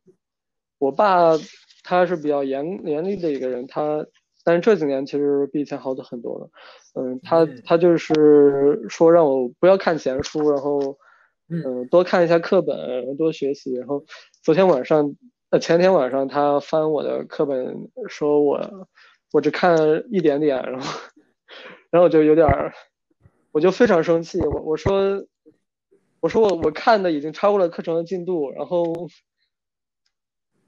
[0.77, 1.38] 我爸
[1.85, 4.07] 他是比较严严厉的一个人，他
[4.45, 6.51] 但是这几年其实比以前好的很多了。
[6.94, 10.98] 嗯，他他就是说让我不要看闲书，然后
[11.48, 13.72] 嗯多看一下课本，多学习。
[13.74, 14.05] 然后
[14.42, 15.14] 昨天晚上
[15.50, 18.88] 呃前天晚上他翻我的课本，说我
[19.33, 19.76] 我只看
[20.11, 21.00] 一点点，然后
[21.90, 22.72] 然后我就有点儿，
[23.53, 24.40] 我就非常生气。
[24.40, 25.24] 我我说
[26.18, 29.09] 我说我我看的已经超过了课程的进度，然后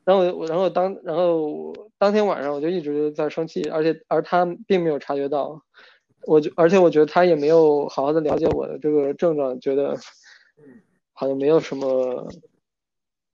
[0.04, 5.60] 然后我然后当然后当天晚上我就一直在生气，而且而他并没有察觉到。
[6.26, 9.96] 我就，而且我觉得他也没有好好的了解我的这个症状，觉得，
[11.12, 12.32] 好像没有什么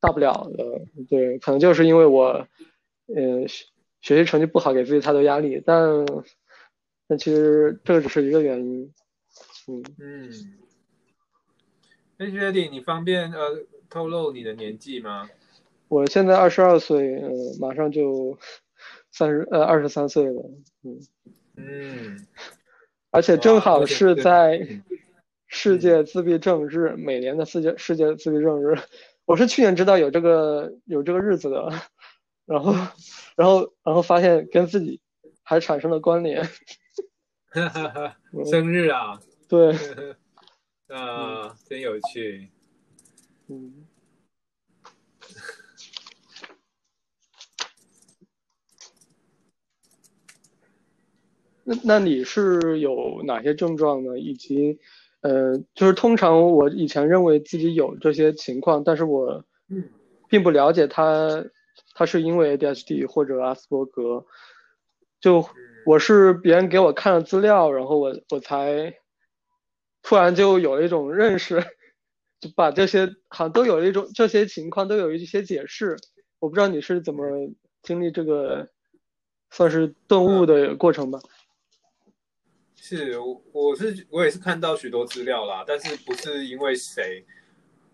[0.01, 0.64] 大不了的，
[1.09, 2.46] 对，可能就是因为我，
[3.07, 3.66] 呃，学
[4.01, 6.07] 学习成绩不好，给自己太多压力，但，
[7.07, 8.92] 但其实这个只是一个原因，
[9.66, 10.31] 嗯嗯。
[12.16, 15.29] 那弟，你方便呃透露你的年纪吗？
[15.88, 18.37] 我现在二十二岁，呃，马上就
[19.11, 20.51] 三十呃二十三岁了，
[20.83, 21.01] 嗯
[21.57, 22.27] 嗯。
[23.11, 24.61] 而且正好是在，
[25.47, 28.79] 世界自闭症日，每年的世界世界自闭症日，
[29.25, 31.73] 我是去年知道有这个有这个日子的，
[32.44, 32.75] 然后
[33.35, 35.01] 然后然后发现跟自己
[35.42, 36.47] 还产生了关联。
[38.51, 39.18] 生日啊？
[39.49, 39.75] 对。
[40.88, 42.51] 啊，真有趣。
[43.49, 43.87] 嗯。
[51.68, 54.18] 那那你是有哪些症状呢？
[54.18, 54.78] 以及，
[55.20, 59.44] 呃，就是通常我以前认为自己有这些情况，但是我
[60.31, 61.44] 并不了解他，
[61.94, 64.24] 他是因为 ADHD 或者阿斯伯格，
[65.20, 65.46] 就
[65.85, 68.94] 我是别人给我看了资料，然后我我才
[70.02, 71.61] 突然就有了一种认识，
[72.40, 75.98] 就把这些好像都有一种这些情况都有一些解释。
[76.38, 77.50] 我不知道你是怎么
[77.83, 78.70] 经历这个，
[79.50, 81.18] 算是顿悟的过程吧。
[82.81, 83.19] 是，
[83.53, 87.23] 我是我也是看到许多资料啦，但是不是因为谁，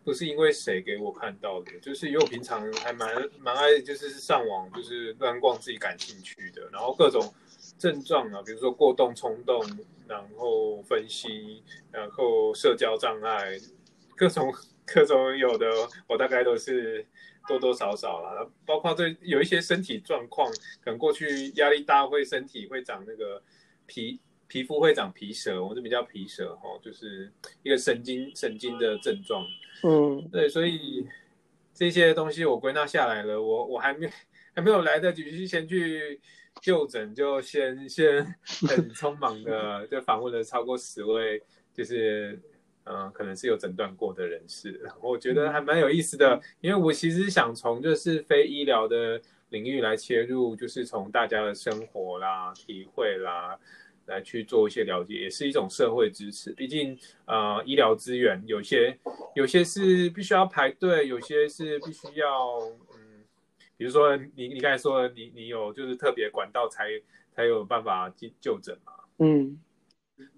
[0.05, 3.09] 不是因为谁给我看到的，就是因为我平常还蛮
[3.41, 7.35] 蛮爱就是上网就是乱逛自己感兴趣的，然后各种
[7.77, 9.61] 症状啊，比如说过动冲动，
[10.07, 13.59] 然后分析，然后社交障碍，
[14.15, 14.55] 各种
[14.87, 15.67] 各种有的，
[16.07, 17.05] 我大概都是
[17.49, 20.49] 多多少少啦，包括对有一些身体状况，
[20.85, 23.43] 可能过去压力大会身体会长那个
[23.87, 24.21] 皮。
[24.47, 29.45] 皮肤会长皮蛇，我这比较皮蛇哈，就是一个神经神经的症状。
[29.83, 31.07] 嗯，对，所以
[31.73, 34.09] 这些东西我归纳下来了，我我还没
[34.55, 36.21] 还没有来得及去先去
[36.61, 38.25] 就诊，就先先
[38.69, 41.43] 很匆忙的就访问了超过十位，
[41.75, 42.41] 就是
[42.85, 53.59] 嗯，可能是有诊断过的人士，我觉得还蛮有意思的，因为我其实想从就是非医疗的领域来切入，就是从大家的生活啦、体会啦。
[54.07, 56.53] 来去做一些了解，也是一种社会支持。
[56.53, 58.99] 毕竟，呃，医疗资源有些
[59.35, 62.59] 有些是必须要排队，有些是必须要，
[62.95, 63.25] 嗯，
[63.77, 66.91] 比如说你你刚才说你你有就是特别管道才
[67.35, 69.59] 才有办法就就诊嘛，嗯，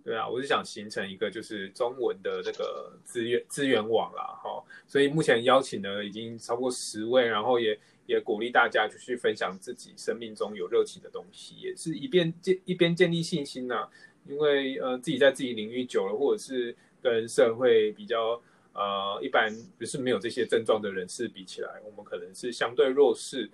[0.04, 7.78] 对啊，我是想形成一个就是中文的这个资源资源网啦，哈，所以目前邀请的已经超过十位，然后也。
[8.06, 13.88] 也鼓励大家就去分享自己生命中有热情的东西，也是一边建一边建立信心呐。
[14.26, 18.40] 因为呃自己在自己领域久了，或者是跟社会比较
[18.72, 23.50] 呃一般不是没有这些症状的人士比起来，我们可能是相对弱势。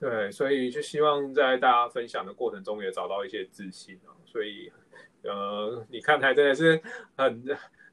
[0.00, 4.10] 对，所以就希望在大家分享的过程中也找到一些自信啊。
[4.26, 4.72] 所以
[5.22, 6.80] 呃你看台真的是
[7.16, 7.44] 很。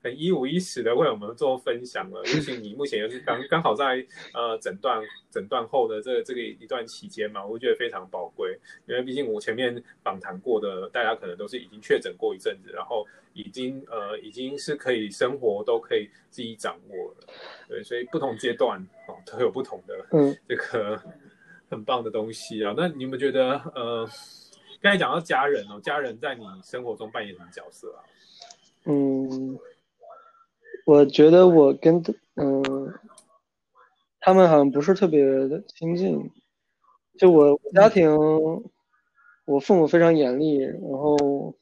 [0.05, 17.33] 很一五一十的为我们做分享了，尤其你目前又是刚刚好在呃诊断诊断后的这这个一段期间嘛，我觉得非常宝贵，因为毕竟我前面访谈过的大家可能都是已经确诊过一阵子，然后已经呃已经是可以生活都可以自己掌握了，
[17.67, 20.05] 对，所以不同阶段哦都有不同的
[20.47, 21.01] 这个
[21.67, 22.75] 很棒的东西啊。
[22.77, 24.07] 那你们觉得呃
[24.83, 28.05] 刚才讲到家人哦，家人在你生活中扮演什么角色啊？
[28.83, 29.57] 嗯。
[30.85, 32.01] 我觉得我跟
[32.35, 32.93] 嗯，
[34.19, 36.31] 他们好像不是特别的亲近。
[37.17, 38.07] 就我家庭，
[39.45, 41.55] 我父母非常严厉，然后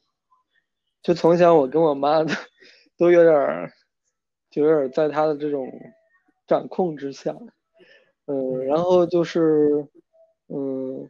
[1.02, 2.22] 就从小我跟我妈
[2.98, 3.72] 都有点
[4.50, 5.72] 就有点在他的这种
[6.46, 7.34] 掌控之下。
[8.26, 9.88] 嗯，然后就是
[10.48, 11.08] 嗯，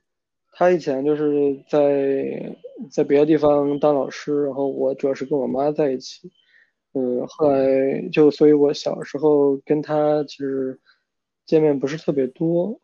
[0.53, 2.57] 他以前就是在
[2.93, 6.31] 在别的地方当老师，然后我主要是跟我妈在一起。
[6.95, 10.79] 嗯，后来就，所以我小时候跟他其实
[11.45, 12.81] 见面不是特别多，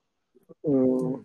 [0.62, 1.24] 嗯，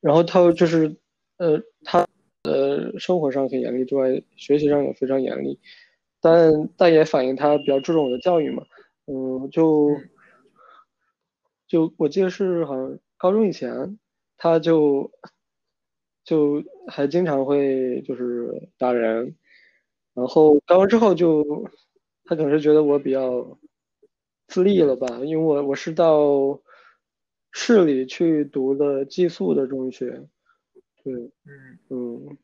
[0.00, 0.96] 然后他就是，
[1.38, 2.06] 呃，他
[2.44, 5.58] 呃生活上很严厉之外，学习上也非常严厉，
[6.20, 8.64] 但但也反映他比较注重我的教育嘛，
[9.06, 9.90] 嗯，就
[11.68, 13.98] 就我记得是好像高中以前，
[14.36, 15.10] 他就
[16.24, 19.34] 就还经常会就是打人，
[20.14, 21.44] 然后高中之后就。
[22.24, 23.58] 他可能是觉得我比较
[24.48, 26.60] 自立了吧，因为我我是到
[27.52, 30.26] 市里去读的寄宿的中学，
[31.04, 31.12] 对，
[31.46, 32.38] 嗯嗯，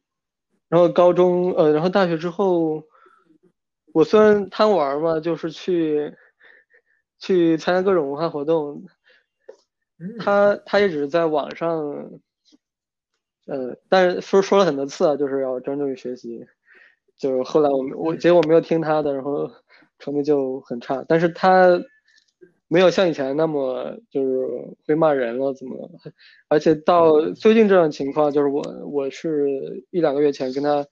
[0.69, 2.85] 然后高中呃，然后大学之后，
[3.93, 6.14] 我虽然贪玩嘛，就是去
[7.19, 8.85] 去参加各种文化活动，
[10.21, 10.57] 他。
[10.66, 11.71] 他也只是在网上，
[13.47, 16.47] 呃，但是说说了很多次啊，就是要专注于学习，
[17.19, 19.51] 就是后来我我结果没有听他的，然后。
[20.01, 21.81] 成绩就很差，但是他
[22.67, 24.47] 没有像以前那么就是
[24.87, 25.91] 会骂人了，怎么了？
[26.49, 30.87] 而且到最近这种情况，就是我我是一两个月前跟他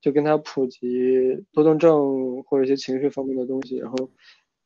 [0.00, 4.10] 就跟他普及多动症或者一些情绪方面的东西，然后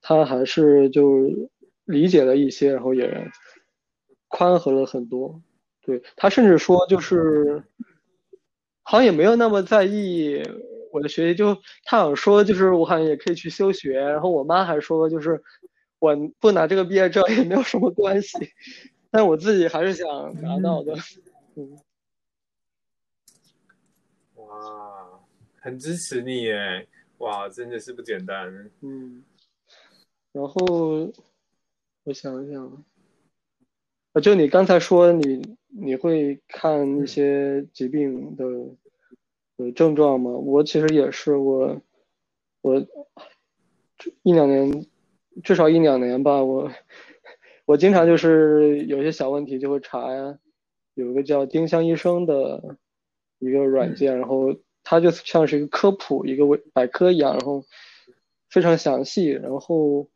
[0.01, 1.27] 他还是就
[1.85, 3.29] 理解了一些，然后也
[4.29, 5.43] 宽和了很多。
[5.85, 7.65] 对他甚至说就是
[8.85, 10.41] 好像也没有那么在意
[10.93, 15.43] 我的学习，就他好像说就是我好像也可以去休学，然后我妈还说就是
[15.99, 18.39] 我不拿这个毕业证也没有什么关系，
[19.11, 20.07] 但我自己还是想
[20.41, 20.95] 拿到的。
[21.57, 21.79] 嗯。
[24.37, 25.21] 哇，
[25.61, 26.87] 很支持你耶！
[27.19, 28.71] 哇，真的是不简单。
[28.81, 29.23] 嗯，
[30.33, 31.13] 然后
[32.03, 32.85] 我想想，
[34.13, 38.45] 啊，就你刚才说你你会看一些疾病的
[39.65, 40.31] 呃症状吗？
[40.31, 41.81] 我其实也是，我
[42.61, 42.87] 我
[44.23, 44.87] 一两年
[45.45, 46.71] 至少一两年吧，我
[47.65, 50.39] 我经常就是有些小问题就会查呀，
[50.95, 52.77] 有一个叫丁香医生的。
[53.45, 57.65] 一个软件，然后它就像是一个科普，一个百科一样，然后
[58.49, 59.31] 非常详细。
[59.31, 60.09] 然后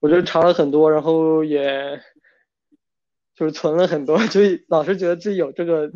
[0.00, 2.00] 我就查了很多，然后也
[3.34, 5.92] 就是存了很多， 就老是觉得自己有这个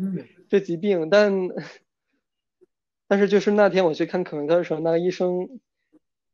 [0.47, 1.33] 这疾病，但
[3.09, 5.59] 但是就是那天我去看口科的时候，那个医生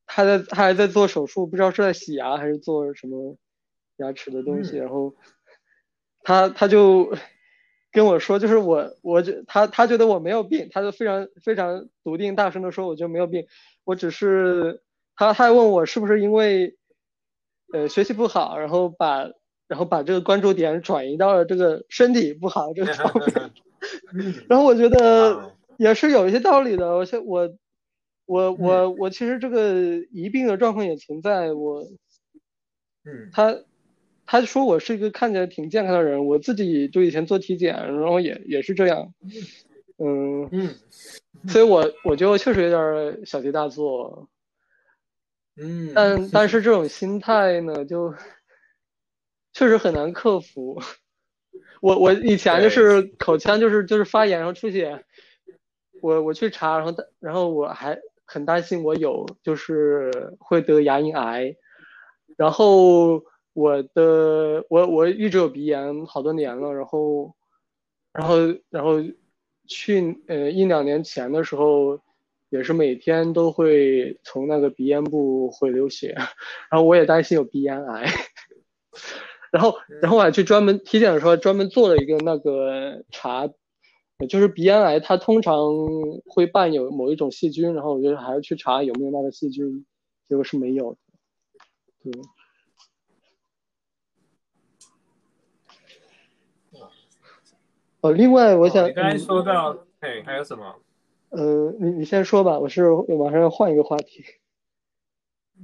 [0.05, 3.35] 他在他还在做手术，不知道是在洗牙还是做什么
[3.97, 5.15] 牙齿的东西，然后
[6.21, 7.17] 他他就。
[7.91, 13.47] 跟我说，就是我，我觉他他觉得我没有病，他就非常非常笃定，大声的说我就没有病，
[13.85, 14.81] 我只是
[15.15, 16.75] 他他还问我是不是因为
[17.71, 19.29] 呃学习不好，然后把
[19.69, 23.51] 然后把这个关注点转移到了这个身体不好这个方面，
[24.49, 27.55] 然后我觉得也是有一些道理的，我现我
[28.25, 31.83] 我我我其实这个疑病的状况也存在，我
[33.03, 33.29] 嗯。
[33.31, 33.57] 他。
[34.27, 39.13] 他说我是一个看起来挺健康的人，我自己就以前做体检，然后也也是这样，
[39.99, 40.75] 嗯嗯，
[41.47, 44.27] 所以我我觉得我确实有点小题大做，
[45.57, 48.15] 嗯，但但是这种心态呢，就
[49.53, 50.81] 确实很难克服。
[51.81, 55.05] 我我以前就是口腔就是就是发炎然后出血，
[56.05, 61.55] 我我去查，然后然后我还很担心我有就是会得牙龈癌，
[62.37, 63.23] 然后。
[63.55, 67.33] 我的我我一直有鼻炎好多年了，然后，
[68.11, 68.35] 然后
[68.69, 69.01] 然后
[69.65, 72.01] 去呃一两年前的时候，
[72.49, 76.13] 也是每天都会从那个鼻咽部会流血，
[76.69, 78.11] 然后我也担心有鼻咽癌，
[79.53, 83.49] 然后然后我还去专门体检的时候专门做了一个那个查，
[84.29, 85.57] 就是鼻咽癌它通常
[86.25, 89.85] 会伴有某一种细菌，然后我就还要去查有没有那个细菌，
[90.29, 90.99] 结果是没有的，
[92.03, 92.21] 对。
[98.01, 100.75] 哦，另外我想，你刚才说到，嘿，还有什么？
[101.29, 102.87] 呃，你你先说吧，我是
[103.19, 104.23] 马上要换一个话题。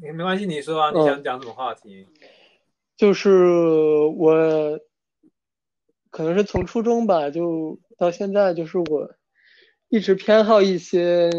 [0.02, 2.08] 没没关系，你说啊，你想讲什么话题？
[2.98, 3.30] 就是
[4.18, 4.80] 我，
[6.10, 9.14] 可能是从初中吧，就到现在，就是我
[9.88, 11.30] 一直偏好一些，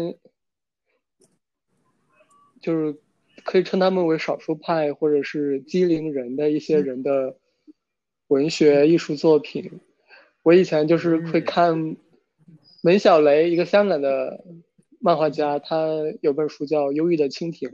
[2.61, 2.95] 就是
[3.43, 7.35] 可以称他们为少数派或者是机灵人的一些人的
[8.27, 9.81] 文学艺术作品。
[10.41, 11.97] 我以前就是会看
[12.81, 14.45] 门小雷，一个香港的
[15.01, 15.85] 漫画家，他
[16.21, 17.69] 有本书叫《忧郁的蜻蜓》，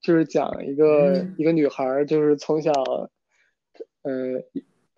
[0.00, 2.72] 就是讲一个一个女孩，就是从小，
[4.02, 4.42] 呃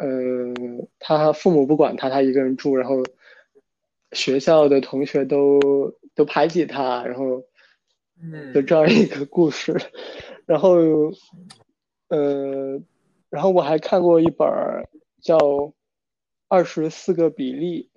[0.02, 3.02] 呃，他父母不管他，他一个人住，然后
[4.12, 5.60] 学校的同学都
[6.14, 7.42] 都排挤他，然后，
[8.20, 9.76] 嗯就这样一个故事，
[10.46, 10.76] 然后，
[12.08, 12.82] 呃，
[13.30, 14.48] 然后我还看过一本
[15.20, 15.38] 叫。
[16.54, 17.88] 二十四个比例，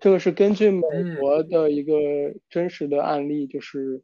[0.00, 0.82] 这个是根据美
[1.18, 1.94] 国的一个
[2.50, 4.02] 真实的案例，就是，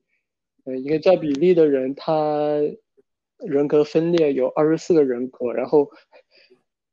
[0.65, 2.59] 呃，一个叫比利的人，他
[3.37, 5.91] 人格分裂有二十四个人格，然后，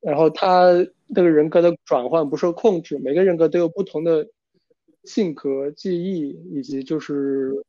[0.01, 0.73] 然后他
[1.07, 4.27] 那个人格的转换不受控制，每个人格都有不同的
[5.03, 7.65] 性格、记忆以及就是，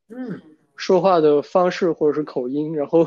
[0.77, 3.07] 说话的方式或者是口音，然后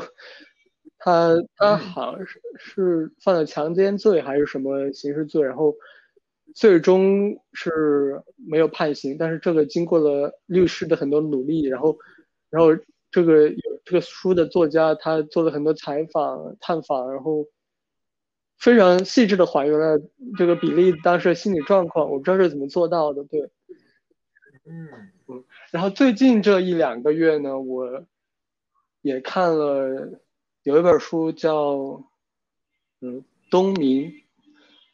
[0.98, 5.74] 他他好像是是犯了强奸罪还是什么刑事罪，然后。
[6.54, 11.98] 最终是没有判刑，但是这个经过了律师的很多努力，然后，
[12.48, 12.68] 然后
[13.10, 13.50] 这个
[13.84, 17.44] 这个书的作家他做了很多采访探访，然后
[18.58, 20.00] 非常细致的还原了
[20.36, 22.10] 这个比利当时的心理状况。
[22.10, 23.40] 我不知道是怎么做到的，对，
[24.64, 24.88] 嗯
[25.28, 25.44] 嗯。
[25.70, 28.04] 然后最近这一两个月呢，我
[29.02, 30.20] 也看了
[30.62, 32.02] 有一本书叫
[33.00, 34.12] 嗯东明。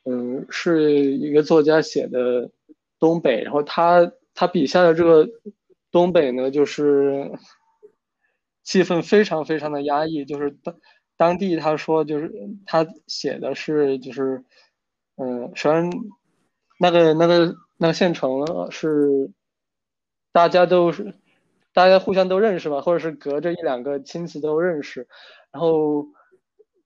[0.04, 2.50] 嗯，是一个作家写的
[2.98, 5.28] 东北，然后他他笔下的这个
[5.90, 7.30] 东北呢，就是
[8.64, 10.74] 气氛非常非常的压抑，就是当
[11.20, 12.32] 当地他说就是
[12.64, 14.42] 他写的是就是
[15.16, 15.90] 嗯，虽然
[16.78, 18.30] 那个那个那个县城
[18.70, 19.30] 是
[20.32, 21.14] 大家都是
[21.74, 25.06] 大家互相都认识吧，或者是隔着一两个亲戚都认识，
[25.52, 26.06] 然后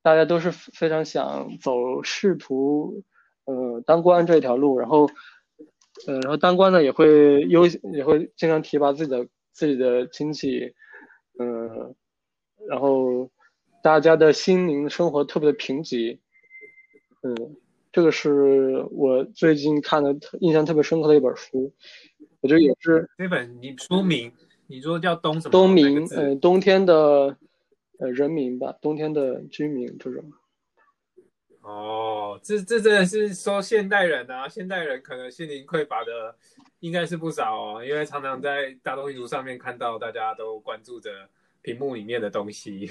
[0.03, 3.05] 大家都是非常想走仕途
[3.45, 5.09] 呃当官这条路，然后。
[6.09, 10.74] 嗯，然后当官的也会优也会经常提拔自己的自己的亲戚，
[11.39, 11.95] 嗯，
[12.68, 13.30] 然后
[13.85, 16.18] 大家的心灵生活特别的贫瘠，
[17.20, 17.57] 嗯，
[17.93, 21.70] 这个是我最近看的印象特别深刻的一本书，
[22.41, 24.32] 我觉得也是那本你书名
[24.68, 25.53] 你说叫冬什么？
[25.53, 27.37] 冬民，呃，冬天的
[27.99, 30.32] 呃人民吧，冬天的居民这种。
[31.61, 36.35] 哦，这这真的是说现代人啊，现代人可能心灵匮乏的
[36.80, 41.11] 应该是不少哦，因为常常在大众运输上面看到大家都关注着
[41.61, 42.91] 屏幕里面的东西，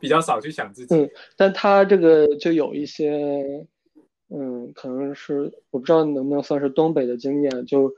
[0.00, 0.94] 比较少去想自己。
[0.94, 3.66] 嗯，但他这个就有一些，
[4.28, 7.92] 嗯，可能是我不知道能不能算是东北的经验，就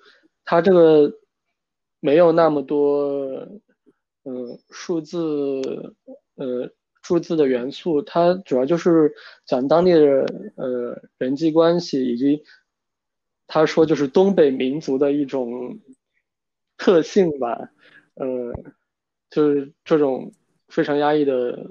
[0.45, 1.13] 他这个
[2.01, 3.21] 没有那么多，
[4.25, 5.17] 嗯，数字，
[6.37, 6.71] 呃。
[7.07, 9.13] 数字的元素，它主要就是
[9.45, 10.01] 讲当地的
[10.57, 12.43] 呃人际关系，以及
[13.47, 15.79] 他说就是东北民族的一种
[16.79, 17.71] 特性吧，
[18.15, 18.55] 呃，
[19.29, 20.33] 就是这种
[20.69, 21.67] 非常压抑的。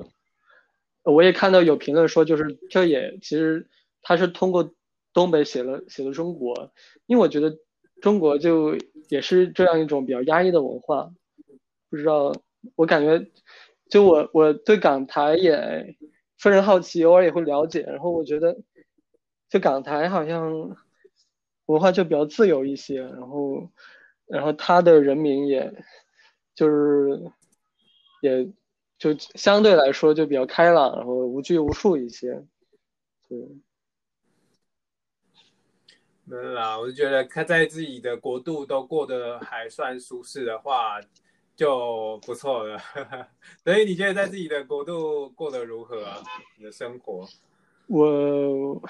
[1.04, 3.68] 我也看到有评论说，就是这也其实
[4.02, 4.74] 他是通过
[5.14, 6.72] 东北写了写了中国，
[7.06, 7.58] 因为我觉得
[8.02, 8.78] 中国就
[9.10, 11.12] 也是这样一种比较压抑的文化，
[11.89, 12.34] 不知道
[12.76, 13.30] 我感觉。
[13.89, 15.96] 就我我对港台也
[16.39, 17.82] 非常好奇，偶尔也会了解。
[17.82, 18.58] 然后我觉得，
[19.50, 20.76] 就港台好像
[21.68, 23.70] 文化就比较自由一些，然后
[24.26, 25.72] 然后他的人民也
[26.56, 27.22] 就是
[28.22, 28.50] 也
[29.04, 32.45] 就相对来说就比较开朗，然后无拘无束一些。
[33.28, 33.38] 对，
[36.24, 41.01] 没有啦，我就觉得他在自己的国度都过得还算舒适的话。
[41.56, 42.82] 就不错了，
[43.64, 46.18] 所以你觉得在自己的国度过得如何啊？
[46.58, 47.28] 你的生活？
[47.86, 48.82] 我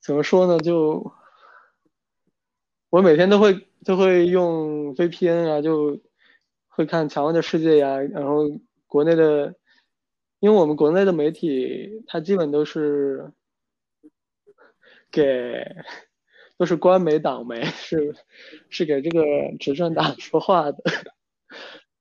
[0.00, 0.56] 怎么说呢？
[0.60, 1.12] 就
[2.90, 6.00] 我每天都会都会用 VPN 啊，就
[6.74, 8.48] 会看《强问的世界》呀，然后
[8.86, 9.54] 国内的，
[10.40, 13.32] 因为我们国内的媒体，它基本都是
[15.10, 15.64] 给。
[16.56, 18.14] 都是官媒党媒，是
[18.70, 19.24] 是给这个
[19.58, 20.78] 执政党说话的，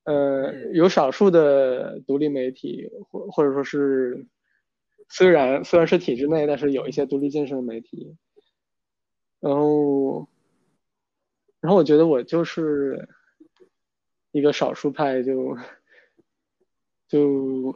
[0.03, 4.28] 呃，有少数的独立媒体，或或者说是
[5.09, 8.15] 虽然虽然是体制内，但是有一些独立建设的媒体，
[9.39, 10.28] 然后
[11.59, 13.09] 然后我觉得我就是
[14.34, 15.57] 一个少数派，就
[17.07, 17.73] 就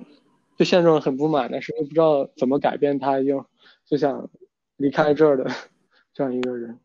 [0.58, 3.46] 对现状很不满，但是又不知道怎么改变他，就
[3.86, 4.30] 就想
[4.76, 5.50] 离开这儿的。
[6.14, 6.80] 这样一个人，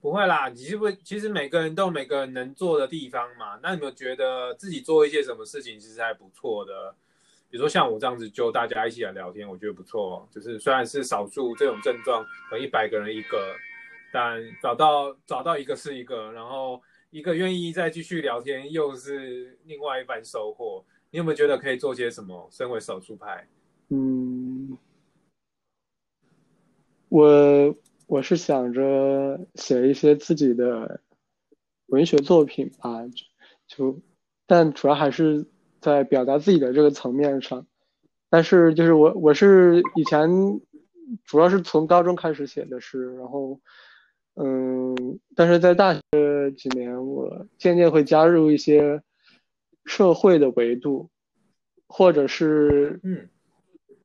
[0.00, 0.48] 不会啦。
[0.48, 3.58] 你是不是其实每个人都有每个人能做的地方嘛？
[3.60, 6.94] 那你有觉得自己做一些什么事情其实还不错的？
[7.50, 10.28] 比如说像我这样子，就大家一起来聊天，我觉得不错。
[10.30, 13.56] 就是虽然是少数这种症状，可能一百个人一个，
[14.12, 16.80] 但找到找到一个是一个，然后
[17.10, 20.84] 一个愿意再继续聊天，又是另外一番收获。
[21.10, 22.48] 你有没有觉得可以做些什么？
[22.50, 23.46] 身为少数派，
[23.88, 24.76] 嗯。
[27.08, 27.74] 我
[28.08, 31.00] 我是想着写一些自己的
[31.86, 33.04] 文学作品吧，
[33.68, 33.98] 就
[34.46, 35.46] 但主要还是
[35.80, 37.66] 在表达自己的这个层面上。
[38.28, 40.28] 但是就是我我是以前
[41.24, 43.60] 主要是从高中开始写的诗，然后
[44.36, 49.02] 嗯，但是在大学几年，我渐渐会加入一些
[49.84, 51.10] 社会的维度，
[51.86, 53.28] 或者是嗯。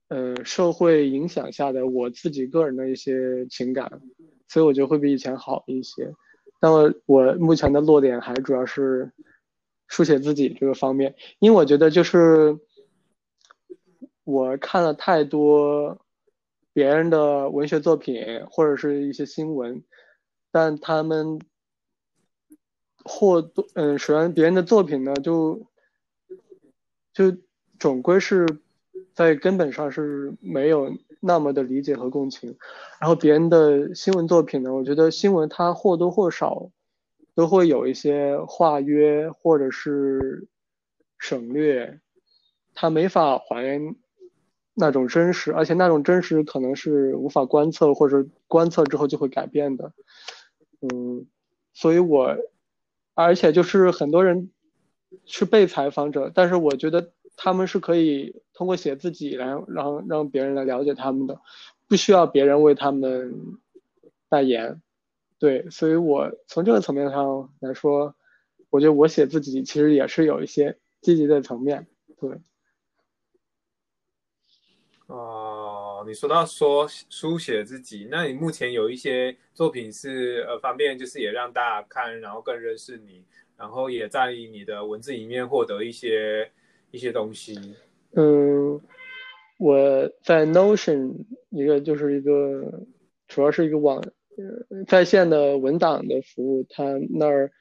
[0.08, 4.02] 呃，社会影响下的我自己个人的一些情感，
[4.50, 6.14] 所以我觉得会比以前好一些。
[6.60, 9.10] 但我我目前的落点还主要是
[9.88, 12.60] 书写自己这个方面，因为我觉得就是
[14.26, 15.98] 我看了太多
[16.74, 19.82] 别人的文学作品或者是一些新闻，
[20.52, 21.39] 但他们
[23.04, 25.66] 或多嗯，首先别人的作品呢，就
[27.14, 27.36] 就
[27.80, 28.45] 总归是。
[29.14, 32.58] 在根本上是没有那么的理解和共情，
[32.99, 36.72] 然后别人的新闻作品呢，我觉得新闻它或多或少
[37.36, 40.47] 都会有一些化约或者是
[41.20, 41.99] 省略，
[42.74, 43.95] 它没法还原
[44.74, 49.91] 那种真实，而且那种真实可能是无法观测或者观测之后就会改变的，
[50.82, 51.28] 嗯，
[51.74, 52.36] 所以我
[53.14, 54.52] 而且就是很多人
[55.26, 61.40] 是被采访者，但是我觉得他们是可以通过写自己来让让别人来了解他们的，
[61.88, 63.60] 不需要别人为他们
[64.30, 64.82] 代言。
[65.40, 68.16] 对，所以我从这个层面上来说，
[68.70, 71.88] 我觉得我写自己其实也是有一些积极的层面。
[72.20, 72.40] 对。
[75.08, 75.16] 啊
[76.06, 83.24] 你说到说书写自己，那你目前有一些作品是呃方便，就是也让大家看，然后更认识你，
[83.58, 86.49] 然后也在你的文字里面获得一些
[86.91, 87.76] 一些东西。
[88.14, 88.82] 嗯，
[89.58, 91.14] 我在 Notion
[91.49, 92.86] 一个就是一个
[93.28, 94.04] 主要是一个网
[94.88, 97.52] 在线的文档的服务，它那儿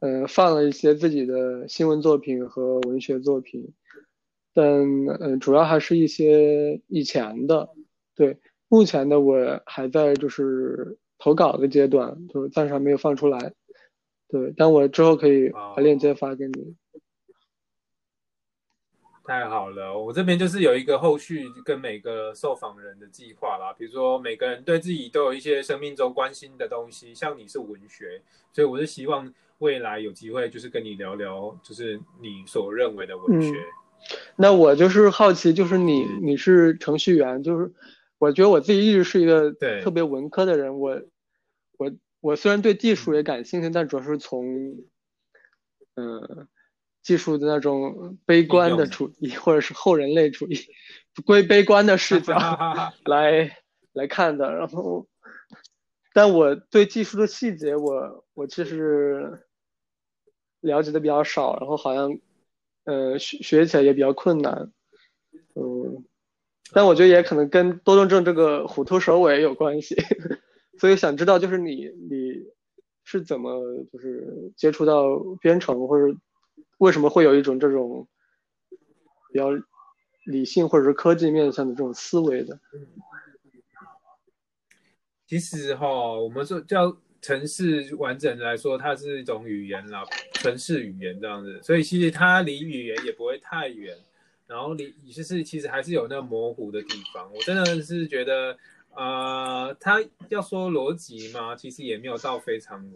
[0.00, 3.72] 嗯放了一些自己的新闻作品和文学作品。
[4.58, 4.66] 但
[5.20, 7.68] 嗯，主要还是一些以前的，
[8.16, 8.36] 对，
[8.66, 13.52] 目前的我还在就是投稿的阶段，就是暂时还没有放出来，
[14.26, 16.74] 对，但我之后可以把链接发给你。
[19.24, 28.20] 太好了，我这边就是有一个后续跟每个受访人的计划啦，比如说每个人对自己都有一些生命中关心的东西，像你是文学，
[28.52, 33.54] 所以我是希望未来有机会就是跟你聊聊，就是你所认为的文学。
[34.36, 37.72] 那我就是好奇，就是你你是程序员，就是
[38.18, 41.02] 我觉得我自己一直是一个特别文科的人，我
[41.76, 44.76] 我我虽然对技术也感兴趣，但主要是从
[45.96, 46.48] 嗯
[47.02, 50.58] 技术的那种悲观的主义或者是后人类主义
[51.26, 52.38] 归悲观的视角
[53.04, 53.58] 来
[53.92, 55.06] 来看的，然后
[56.14, 59.44] 但我对技术的细节，我我其实
[60.60, 62.18] 了解的比较少，然后好像。
[62.88, 64.72] 呃，学学起来也比较困难，
[65.54, 66.06] 嗯，
[66.72, 69.94] 但我觉得也可能跟多动症这个虎头蛇尾有关系，
[70.80, 72.46] 所以想知道就是你你
[73.04, 73.60] 是怎么
[73.92, 76.16] 就是接触到编程，或者
[76.78, 78.08] 为什么会有一种这种
[79.30, 79.50] 比较
[80.24, 82.58] 理性或者是科技面向的这种思维的？
[85.26, 85.86] 其实哈，
[86.18, 86.96] 我们说叫。
[87.20, 90.04] 城市完整来说，它是一种语言啦，
[90.34, 93.96] 城市语言这样子，所以其实它离语言也不会太远，
[94.46, 97.28] 然后离就是其实还是有那模糊的地方。
[97.34, 98.56] 我真的是觉得，
[98.94, 102.88] 呃，它要说逻辑嘛，其实也没有到非常。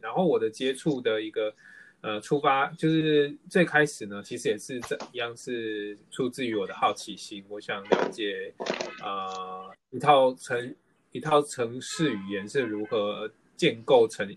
[0.00, 1.54] 然后我的接触的一个
[2.00, 8.52] 呃出发，就是最开始呢，其实也是这样，是出自于我的好奇心，我想了解
[9.02, 10.74] 呃一套城
[11.12, 13.30] 一套城市语言是如何。
[13.58, 14.34] 建构成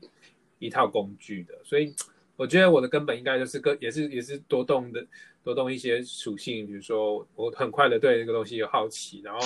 [0.57, 1.93] 一套工具的，所以
[2.36, 5.05] 我觉得我的根本应该就是跟，也是也是多动的，
[5.43, 9.39] 多动一些属性，比如说我很快的对这个东西有好奇，然后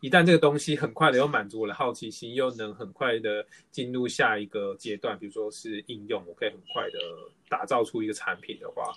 [0.00, 6.98] 一旦这个东西很快的又满足我的好奇心，又能很快的进入下一个阶段，比如说是应用，我可以很快的
[7.48, 8.92] 打造出一个产品的话，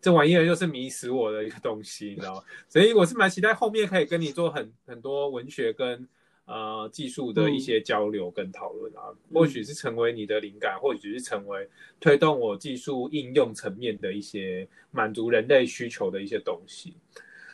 [0.00, 2.42] 这玩意儿又是迷死我的一个东西，你知道吗？
[2.68, 6.08] 所以我是蛮期待后面可以跟你做很很多文学跟。
[6.50, 11.68] 呃，技术的一些交流跟讨论啊，或许是成为你的灵感，或许是成为
[12.00, 16.94] 推动我技术应用层面的一些满足人类需求的一些东西。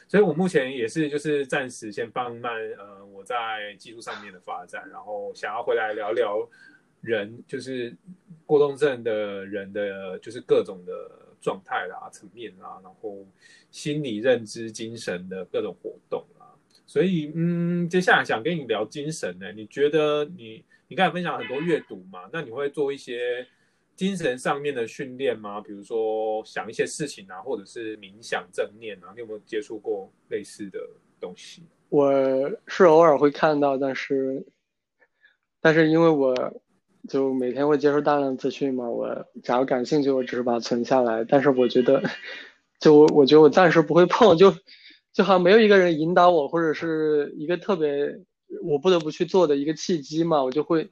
[0.09, 6.49] 所以我目前也是就是暂时先放慢呃我在技术上面的发展，然后想要回来聊聊
[7.03, 7.95] 人，就是
[8.47, 10.93] 过动症的人的，就是各种的
[11.39, 13.27] 状态啦、层面啦，然后
[13.71, 16.25] 心理认知、精神的各种活动。
[16.89, 19.51] 所以，嗯，接下来想跟你聊精神呢。
[19.53, 22.21] 你觉得你你刚才分享很多阅读嘛？
[22.33, 23.45] 那你会做一些
[23.97, 25.61] 精神上面的训练吗？
[25.61, 29.11] 比如说想一些事情啊，或者是冥想正念啊？
[29.15, 30.79] 你有没有接触过类似的
[31.21, 31.65] 东西？
[31.89, 32.09] 我
[32.69, 34.47] 是偶尔会看到，但是
[35.61, 36.35] 但是因为我
[37.09, 41.25] 就每天会接受大量资讯嘛，我假如感兴趣，我只是把它存下来。
[41.25, 42.01] 但是我觉得，
[42.79, 44.55] 就我我觉得我暂时不会碰，就。
[45.17, 48.21] 就好像没有一个人引导我，或者是一个特别
[48.63, 50.91] 我不得不去做的一个契机嘛，我就会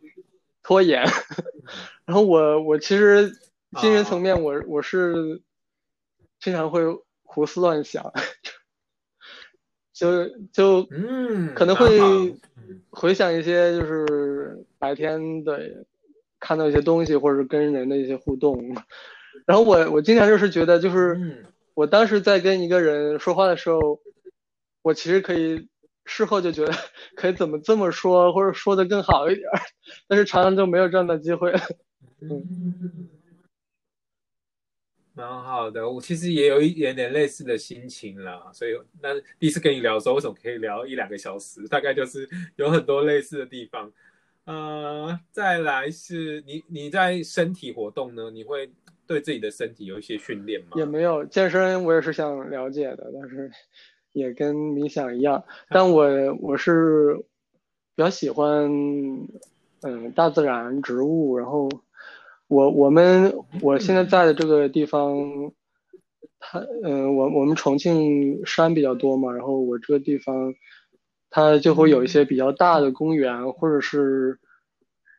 [0.63, 1.05] 拖延。
[2.07, 3.31] 然后我我其实
[3.79, 5.43] 精神层面我我是
[6.41, 6.81] 经常会
[7.23, 8.15] 胡思乱想，
[9.93, 12.35] 就就嗯可能会
[12.89, 15.85] 回想一些就是白天的
[16.41, 18.75] 看到一些东西，或者是跟人的一些互动。
[19.45, 21.45] 然后我我经常就是觉得就是
[21.75, 24.01] 我当时在跟一个人说话的时候。
[24.85, 25.67] 我其实可以
[26.05, 26.73] 事后就觉得
[27.17, 29.49] 可以怎么这么说，或者说的更好一点，
[30.07, 31.51] 但是常常就没有这样的机会。
[32.21, 33.09] 嗯，
[35.15, 41.67] 蛮好的，我其实也有一点点类似的心情啦，所以那第一次跟你聊的时候，为什么可以聊一两个小时？
[41.67, 43.91] 大概就是有很多类似的地方。
[44.45, 48.31] 呃，再来是你你在身体活动呢？
[48.31, 48.71] 你会
[49.07, 50.73] 对自己的身体有一些训练吗？
[50.77, 53.51] 也没有健身，我也是想了解的，但是
[54.15, 55.45] 也跟冥想一样。
[55.69, 56.07] 但我
[56.41, 57.23] 我是
[57.95, 58.73] 比较喜欢
[59.83, 61.69] 嗯大自然、植物，然后
[62.49, 65.53] 我我们我现在在的这个地方，
[66.39, 70.55] 它嗯我我们重庆山比较多嘛，然后我这个地方。
[71.37, 74.39] 它就会有一些比较大的公园，或者是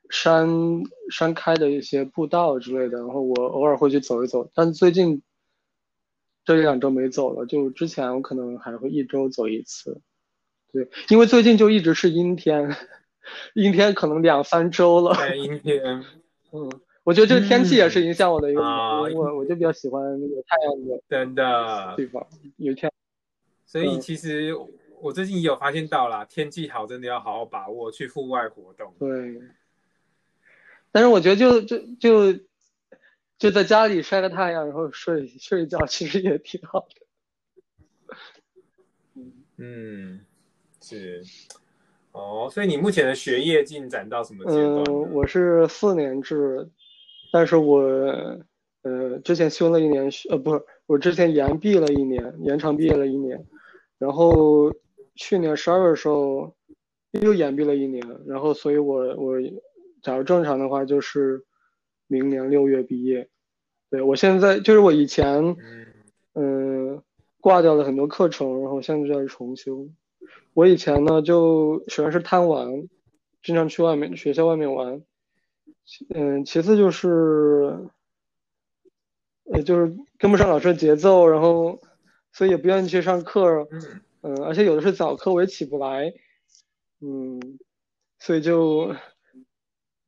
[0.09, 0.47] 山
[1.11, 4.49] 山开的一些步道之类的，然后我偶尔会去走一走。
[4.55, 5.21] 但最近
[6.45, 9.99] 这一两周没走了，就之前我可能还会一周走一次。
[10.71, 12.73] 对，因为最近就一直是阴天，
[13.55, 15.35] 阴天可能两三周了。
[15.35, 16.05] 阴天，
[16.53, 16.71] 嗯，
[17.03, 22.25] 我觉得这个天气也是影响我的一个，我我就比较喜欢那个太阳的真的地方，
[22.57, 22.89] 有天。
[23.65, 24.55] 所以其实。
[25.01, 28.91] 我最近也有发现到啦，天气好真的要好好把握去户外活动。
[28.97, 29.39] 对，
[30.91, 32.39] 但是我觉得就就就
[33.37, 36.95] 就在家里晒个太阳，然后睡睡一觉，其实也挺好的。
[39.57, 40.21] 嗯，
[40.81, 41.23] 是。
[42.11, 44.83] 哦，所以你目前的学业进展到什么阶段？
[44.87, 46.69] 嗯，我是四年制，
[47.31, 47.79] 但是我
[48.83, 53.45] 呃之前休了一年，呃不是，我之前延毕了一年，延长毕业了一年，
[53.97, 54.73] 然后。
[55.17, 56.53] 去年十二月的时候，
[57.11, 59.39] 又延毕了一年，然后，所以我我，
[60.01, 61.41] 假如正常的话，就是
[62.07, 63.29] 明年六月毕业。
[63.89, 65.55] 对我现在就是我以前，
[66.33, 67.01] 嗯，
[67.39, 69.87] 挂掉了很多课程，然后现在就在重修。
[70.53, 72.87] 我以前呢，就首先是贪玩，
[73.43, 75.03] 经常去外面学校外面玩，
[76.13, 77.89] 嗯，其次就是，
[79.43, 81.81] 呃，就是跟不上老师的节奏，然后，
[82.31, 83.67] 所以也不愿意去上课。
[84.21, 86.11] 嗯，而且有的是早课，我也起不来，
[86.99, 87.59] 嗯，
[88.17, 88.95] 所以就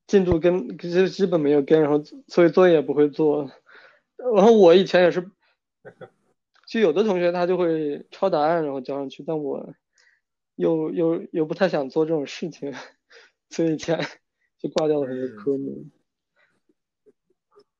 [0.07, 3.51] 进度跟就基本没有跟，然后所以作业也不会做。
[4.35, 5.29] 然后我以前也是，
[6.67, 9.73] 就有的同学他就会抄答案然后交上去，但我
[10.55, 12.73] 又又又不太想做这种事情，
[13.49, 13.99] 所以以前
[14.57, 15.85] 就挂掉了很多科目。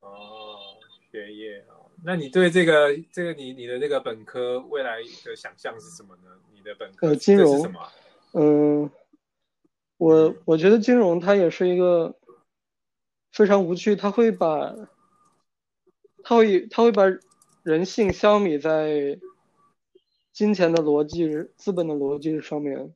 [0.01, 0.77] 哦，
[1.11, 1.73] 学业啊。
[2.03, 6.23] 那你对这个这个你你的这个本科未来的想象是什么呢？
[6.53, 7.79] 你的本科呃金融是什么？
[8.33, 8.91] 嗯，
[9.97, 12.15] 我我觉得金融它也是一个
[13.37, 14.75] 非常无趣，他会把
[16.23, 17.03] 他会他会把
[17.61, 19.19] 人性消弭在
[20.33, 22.93] 金钱的逻辑、资本的逻辑上面。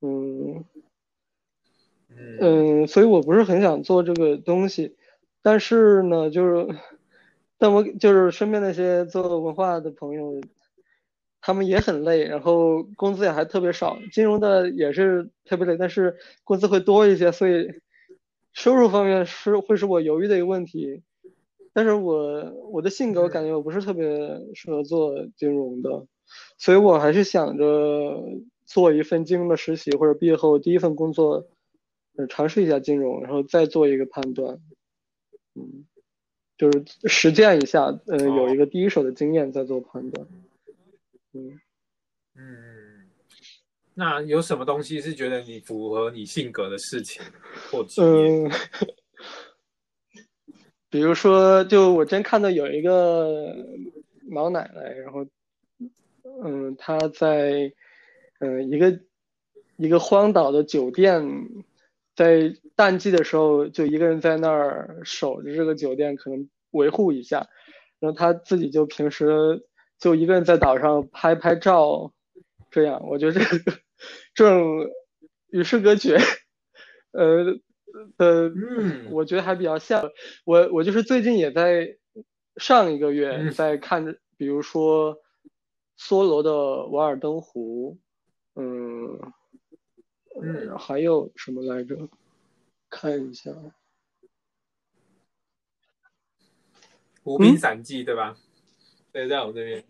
[0.00, 0.64] 嗯
[2.40, 4.96] 嗯，所以我不是很想做这个东西，
[5.40, 6.76] 但是呢，就是。
[7.62, 10.40] 但我就是身边那些做文化的朋友，
[11.42, 13.98] 他们也很累，然后工资也还特别少。
[14.10, 17.68] 金融的也是特别累，但是工资会多一些，所以
[18.52, 21.02] 收入方面是会是我犹豫的一个问题。
[21.72, 24.06] 但是我我的性格，我感觉我不是特别
[24.54, 26.06] 适合做金融的，
[26.58, 28.22] 所以我还是想着
[28.66, 31.46] 做一份金融的实习，或者毕业后第一份工作，
[32.16, 34.60] 呃，尝试一下金融，然后再做一个判断。
[35.54, 35.86] 嗯。
[36.58, 40.26] 就是实践一下，呃，有一个第一手的经验再做判断。
[41.32, 41.58] 嗯
[42.36, 42.69] 嗯，
[44.00, 47.22] 那有什么东西是觉得你符合你性格的事情
[47.70, 48.48] 或职业？
[50.88, 53.54] 比如说，就我真看到有一个
[54.30, 55.26] 老奶奶，然后，
[56.42, 57.70] 嗯，她在，
[58.38, 58.98] 嗯，一个
[59.76, 61.22] 一个荒岛的酒店。
[62.16, 67.46] 在淡季的时候，就一个人在那儿守着这个酒店，可能维护一下。
[67.98, 69.62] 然后她自己就平时
[69.98, 72.12] 就一个人在岛上拍拍照，
[72.70, 73.72] 这样我觉得这个
[74.34, 74.88] 这种
[75.50, 76.18] 与世隔绝，
[77.12, 77.58] 呃
[78.16, 78.50] 呃，
[79.10, 80.10] 我觉得还比较像
[80.44, 80.68] 我。
[80.72, 81.96] 我就是最近也在
[82.56, 85.16] 上一个月在看，比如说
[85.98, 86.50] 梭罗的
[86.90, 87.98] 《瓦尔登湖》，
[88.60, 89.32] 嗯。
[90.42, 92.08] 嗯，还有什么来着？
[92.88, 93.50] 看一下，
[97.22, 98.38] 《湖滨散记》对吧？
[99.12, 99.84] 对，在我这边。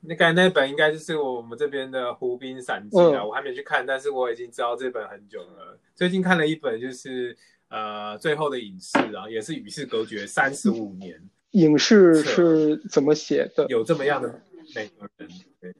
[0.00, 5.78] 那刚才那本应该就是我们这边的《湖滨散记》啊，我还没去看，但是我已经知道这本很久了。
[5.94, 7.36] 最近看了一本，就是
[7.68, 11.20] 呃，《最后的隐士》啊，也是与世隔绝三十五年。
[11.52, 13.66] 隐士是怎么写的？
[13.68, 14.42] 有这么样的
[14.74, 15.28] 美国人？
[15.60, 15.74] 对，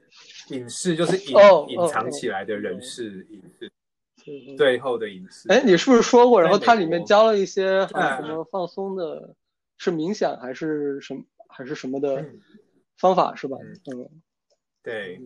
[0.49, 1.37] 隐士就是隐
[1.69, 3.71] 隐藏起来的人士，隐士。
[4.57, 5.49] 最后的隐士。
[5.51, 6.43] 哎，你是不是说过？
[6.43, 9.37] 然后它里面教了一些什么放松的，
[9.79, 12.25] 是冥想还是什么还是什么的
[12.99, 13.57] 方法是吧？
[13.61, 14.23] 嗯，
[14.83, 15.21] 对。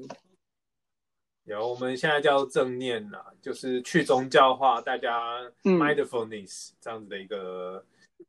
[1.44, 7.84] 有，我们现在叫正念呐，就是去宗教化，大家 mindfulness 这样子的一个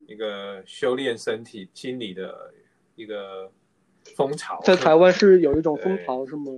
[0.08, 2.52] 一个修炼身体、心理的
[2.96, 3.52] 一个
[4.16, 4.60] 风潮。
[4.64, 6.52] 在台湾是有一种风潮，是吗？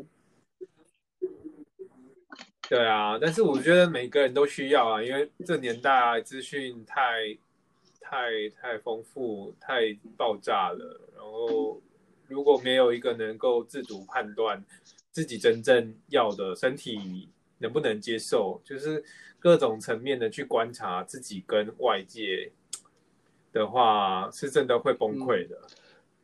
[2.70, 7.38] 对啊，但是我觉得每个人都需要啊，因为这年代资讯太
[8.00, 11.82] 太太丰富、太爆炸了，然后
[12.28, 14.64] 如果没有一个能够自主判断。
[15.14, 19.04] 自己真正要的身体能不能接受，就是
[19.38, 22.52] 各种层面的去观察自己跟外界
[23.52, 25.56] 的话，是真的会崩溃的。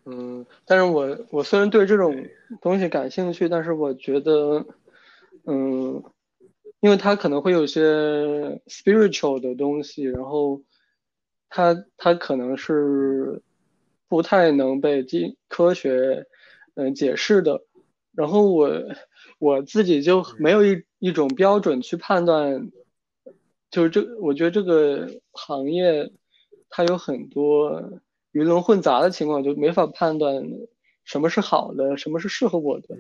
[0.06, 2.28] 嗯，但是我我虽然对这种
[2.64, 4.66] 东西感兴趣，但是我觉得，
[5.46, 6.04] 嗯，
[6.80, 7.84] 因为它可能会有些
[8.66, 10.64] spiritual 的东西，然后
[11.48, 13.40] 它它可能是
[14.10, 16.26] 不太能被经科学
[16.76, 17.62] 嗯解释的。
[18.14, 18.70] 然后我
[19.38, 22.70] 我自己就没有一一种标准去判断，
[23.72, 26.12] 就是这，我觉得这个行业
[26.70, 28.02] 它有很多
[28.34, 30.44] 鱼龙混杂的情况，就没法判断
[31.06, 32.98] 什么是好的，什么是适合我的。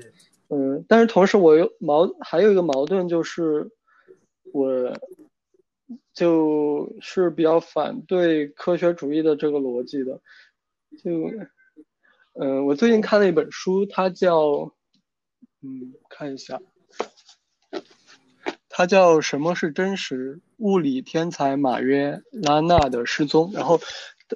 [0.48, 3.70] 嗯，但是同时我又矛还有一个矛盾就是，
[4.54, 4.94] 我
[6.14, 10.22] 就是比较反对科学主义的这个逻辑的。
[10.98, 11.12] 就
[12.40, 14.74] 嗯，我最近看了一本书，它叫。
[15.62, 16.58] 嗯，看一下，
[18.70, 20.40] 它叫什么是真实？
[20.56, 23.52] 物理天才马约拉纳的失踪。
[23.54, 23.78] 然后，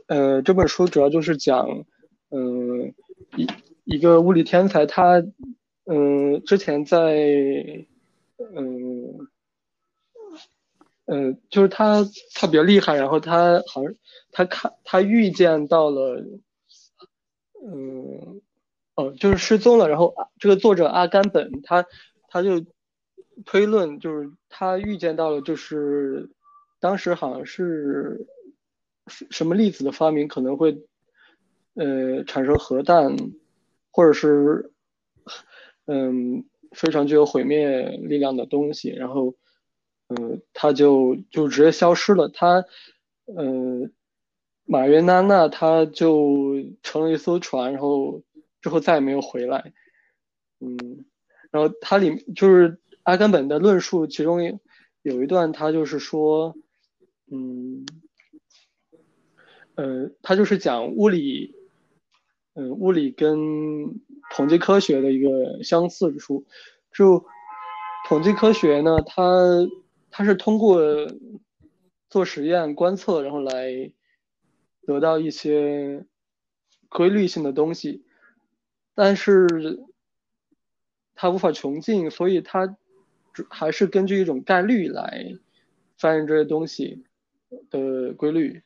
[0.08, 1.86] 呃，这本书主要就是讲，
[2.30, 2.94] 嗯，
[3.38, 3.48] 一
[3.86, 5.24] 一个物理天才，他，
[5.86, 7.16] 嗯，之前在，
[8.38, 9.30] 嗯，
[11.06, 13.94] 嗯，就是他他比较厉害，然后他好像
[14.32, 16.24] 他看他预见到了，
[17.66, 18.42] 嗯。
[18.96, 19.90] 哦，就是失踪了。
[19.90, 21.84] 然后这个作者阿甘本他
[22.28, 22.64] 他就
[23.44, 26.30] 推论，就是他预见到了，就是
[26.80, 28.28] 当时好像是
[29.08, 30.86] 什么粒子的发明可能会
[31.74, 33.18] 呃产生核弹，
[33.90, 34.72] 或者是
[35.88, 38.90] 嗯非常具有毁灭力量的东西。
[38.92, 39.34] 然后
[40.10, 42.30] 嗯他就就直接消失了。
[42.30, 42.66] 他
[43.26, 43.92] 嗯
[44.66, 48.22] 马约娜娜他就乘了一艘船，然后。
[48.64, 49.74] 之后再也没有回来，
[50.62, 51.04] 嗯，
[51.52, 54.58] 然后它里就是阿甘本的论述，其中
[55.02, 56.56] 有一段他就是说，
[57.30, 57.86] 嗯，
[59.76, 61.54] 呃，他就是讲物理，
[62.54, 63.38] 嗯，物理跟
[64.34, 66.46] 统计科学的一个相似之处，
[66.94, 67.26] 就
[68.08, 69.22] 统计科学呢，它
[70.16, 70.80] 它是通过
[72.08, 73.92] 做实验观测，然后来
[74.86, 76.06] 得到一些
[76.88, 78.06] 规律性的东西。
[78.94, 79.84] 但是
[81.16, 82.78] 它无法穷尽，所以它
[83.50, 85.36] 还是根据一种概率来
[85.98, 87.04] 翻译这些东西
[87.72, 88.62] 的规律。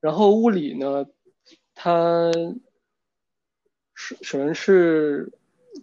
[0.00, 1.04] 然后物理呢，
[1.74, 2.32] 它
[3.92, 5.34] 是首先是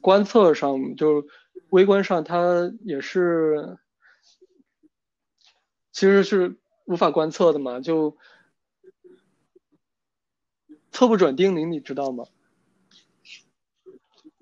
[0.02, 1.28] 观测上，就
[1.70, 3.78] 微观上，它也是
[6.00, 8.16] 其实是无法观测的嘛，就
[10.92, 12.24] 测不准定理，你知道吗？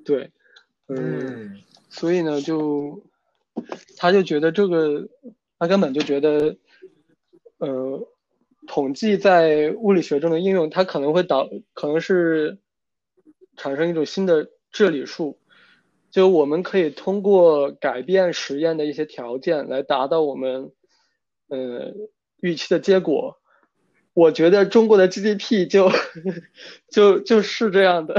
[0.05, 0.31] 对，
[0.85, 3.03] 嗯，所以呢，就
[3.97, 5.09] 他就觉得这个，
[5.57, 6.57] 他根本就觉得，
[7.57, 8.07] 呃，
[8.67, 12.59] 统计在物理学中的应用，它可能会导，可能是
[13.55, 15.39] 产生一种新的治理数，
[16.11, 20.71] 就我们可以通过改变实验的一些条件来达到我们，
[21.47, 21.93] 呃，
[22.39, 23.37] 预期的结果。
[24.13, 25.91] 我觉得中国的 GDP 就
[26.89, 28.15] 就就是这样的。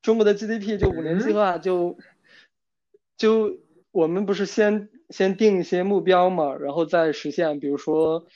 [0.00, 1.96] 中国的 GDP 就五年计划就
[3.16, 3.60] 就
[3.90, 7.60] 我们不是先先定一些目标嘛，然后再实现。
[7.60, 8.26] 比如说，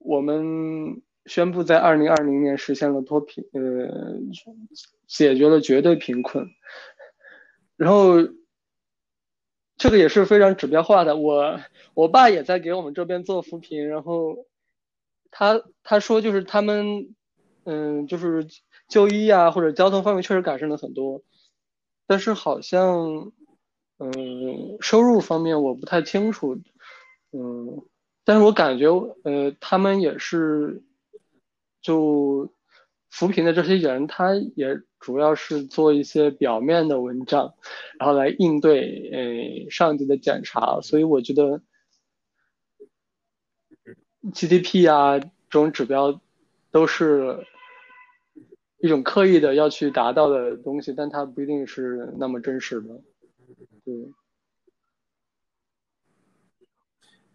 [0.00, 4.18] 我们宣布在二零二零年实现了脱贫，呃，
[5.06, 6.48] 解决了绝对贫困。
[7.76, 8.16] 然后
[9.76, 11.16] 这个也是非常指标化的。
[11.16, 11.60] 我
[11.94, 14.46] 我爸也在给我们这边做扶贫，然后
[15.30, 17.14] 他他说就是他们
[17.64, 18.46] 嗯就是。
[18.88, 21.20] 就医啊，或者交通方面确实改善了很多，
[22.06, 23.32] 但是好像，
[23.98, 26.54] 嗯，收入方面我不太清楚，
[27.32, 27.82] 嗯，
[28.22, 28.86] 但是我感觉，
[29.24, 30.84] 呃，他们也是，
[31.82, 32.48] 就
[33.10, 37.54] 扶贫的这些人，他也主要是做一些表面的文章，
[37.98, 41.62] 然后来应对，呃，上级的检查，所以我觉得
[44.32, 46.20] ，GDP 啊这种指标
[46.70, 47.46] 都是。
[48.78, 53.00] 一种刻意的要去达到的东西，但它不一定是那么真实的。
[53.84, 53.94] 对，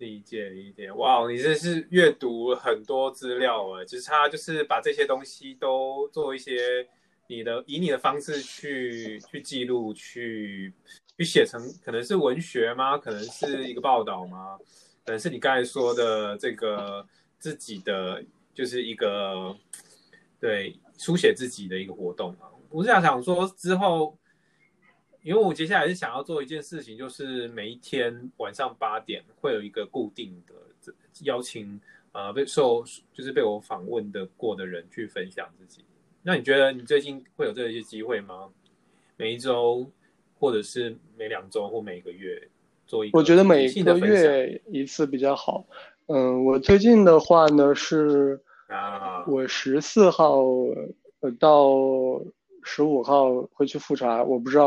[0.01, 6.87] 理解理解，哇，你这是阅读很多资料哎，就是他就是把这些东西都做一些
[7.27, 10.73] 你的以你的方式去去记录，去
[11.15, 12.97] 去写成可能是文学吗？
[12.97, 14.57] 可能是一个报道吗？
[15.05, 17.05] 可能是你刚才说的这个
[17.37, 18.23] 自己的
[18.55, 19.55] 就是一个
[20.39, 22.49] 对书写自己的一个活动啊。
[22.69, 24.17] 我是想想说之后。
[25.23, 30.53] 因为我接下来是想要做一件事情，就是每一天晚上八点会有一个固定的
[31.23, 31.79] 邀请，
[32.11, 35.85] 呃，被受就是被我访问的过的人去分享自己。
[36.23, 38.49] 那你觉得你最近会有这些机会吗？
[39.15, 39.85] 每一周，
[40.39, 42.41] 或者是每两周或每个月
[42.87, 43.11] 做一？
[43.13, 45.63] 我觉得每个月一次比较好。
[46.07, 50.41] 嗯，我最近的话呢是啊，我十四号
[51.19, 52.19] 呃到。
[52.63, 54.65] 十五号会去复查，我不知道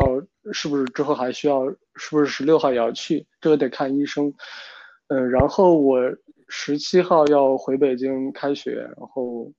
[0.51, 4.33] 是不是之后还需要，是不是十六号也要去，这个得看医生。
[5.07, 5.99] 嗯，然后我
[6.47, 9.51] 十七号要回北京开学，然后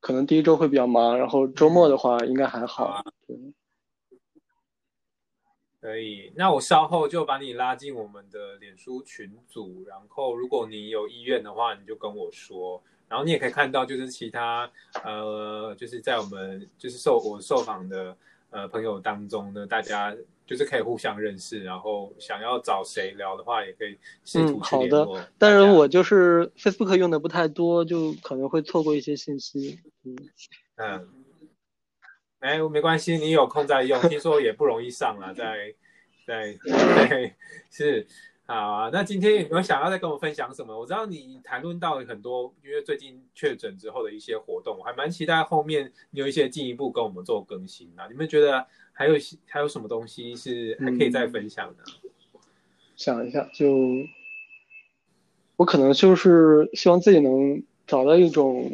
[0.00, 3.02] 可能第一周会比较忙，然后周末的话应该还好。
[3.26, 3.36] 对，
[5.80, 6.32] 可以。
[6.36, 12.82] 那我稍后就把你拉进我们的脸书群组，然后如果你有意愿的话，你就跟我说。
[13.10, 14.70] 然后你也可以看到，就是其他
[15.02, 18.16] 呃，就是在我们就是受我受访的
[18.50, 25.20] 呃朋友当中呢，大家就是可以互相认识，然后想要找谁聊的话，也可以试图去联络。
[25.38, 29.80] 当然，我就是 Facebook 用的不太多，就可能会错过一些信息。
[30.04, 30.16] 嗯
[30.76, 31.08] 嗯，
[32.38, 34.00] 哎，没关系，你有空再用。
[34.02, 35.74] 听说也不容易上了，在
[36.24, 36.56] 在
[37.08, 37.34] 对
[37.72, 38.06] 是。
[38.50, 40.76] 好啊，那今天有没有想要再跟我分享什么？
[40.76, 48.08] 我知道你谈论到很多，因为最近确诊之后的一些活动，我还蛮期待后面你有一些进一步跟我们做更新啊。
[48.10, 49.14] 你们觉得还有
[49.46, 51.84] 还有什么东西是还可以再分享的？
[52.96, 53.68] 想一下，就
[55.54, 58.68] 我可能就是希望自己能找到一种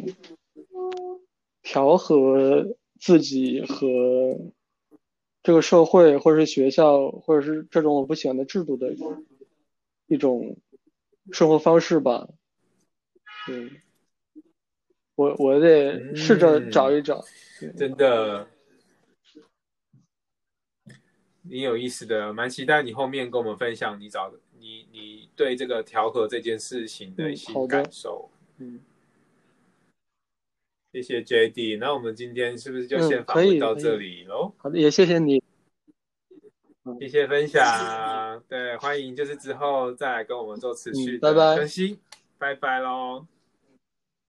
[1.61, 2.65] 调和
[2.99, 4.39] 自己和
[5.43, 8.91] 这个社会，或者是学校，或者是这种我不喜欢的制度的。
[10.07, 10.57] 一种
[11.31, 12.27] 生活方式吧，
[13.49, 13.71] 嗯，
[15.15, 17.23] 我我得试着找一找，
[17.77, 18.47] 真的，
[21.49, 28.29] 挺有意思的，蛮期待你后面跟我们分享你找的，你你对这个调和这件事情的一些感受，
[28.59, 28.79] 嗯，
[30.93, 34.53] 谢谢 J D，那我们今天是不是就先访问到这里喽？
[34.57, 35.43] 好的，也谢谢你。
[36.99, 41.99] 谢谢分享，对，欢迎就是之后再来跟我们做持续的更新，
[42.37, 43.25] 拜拜喽。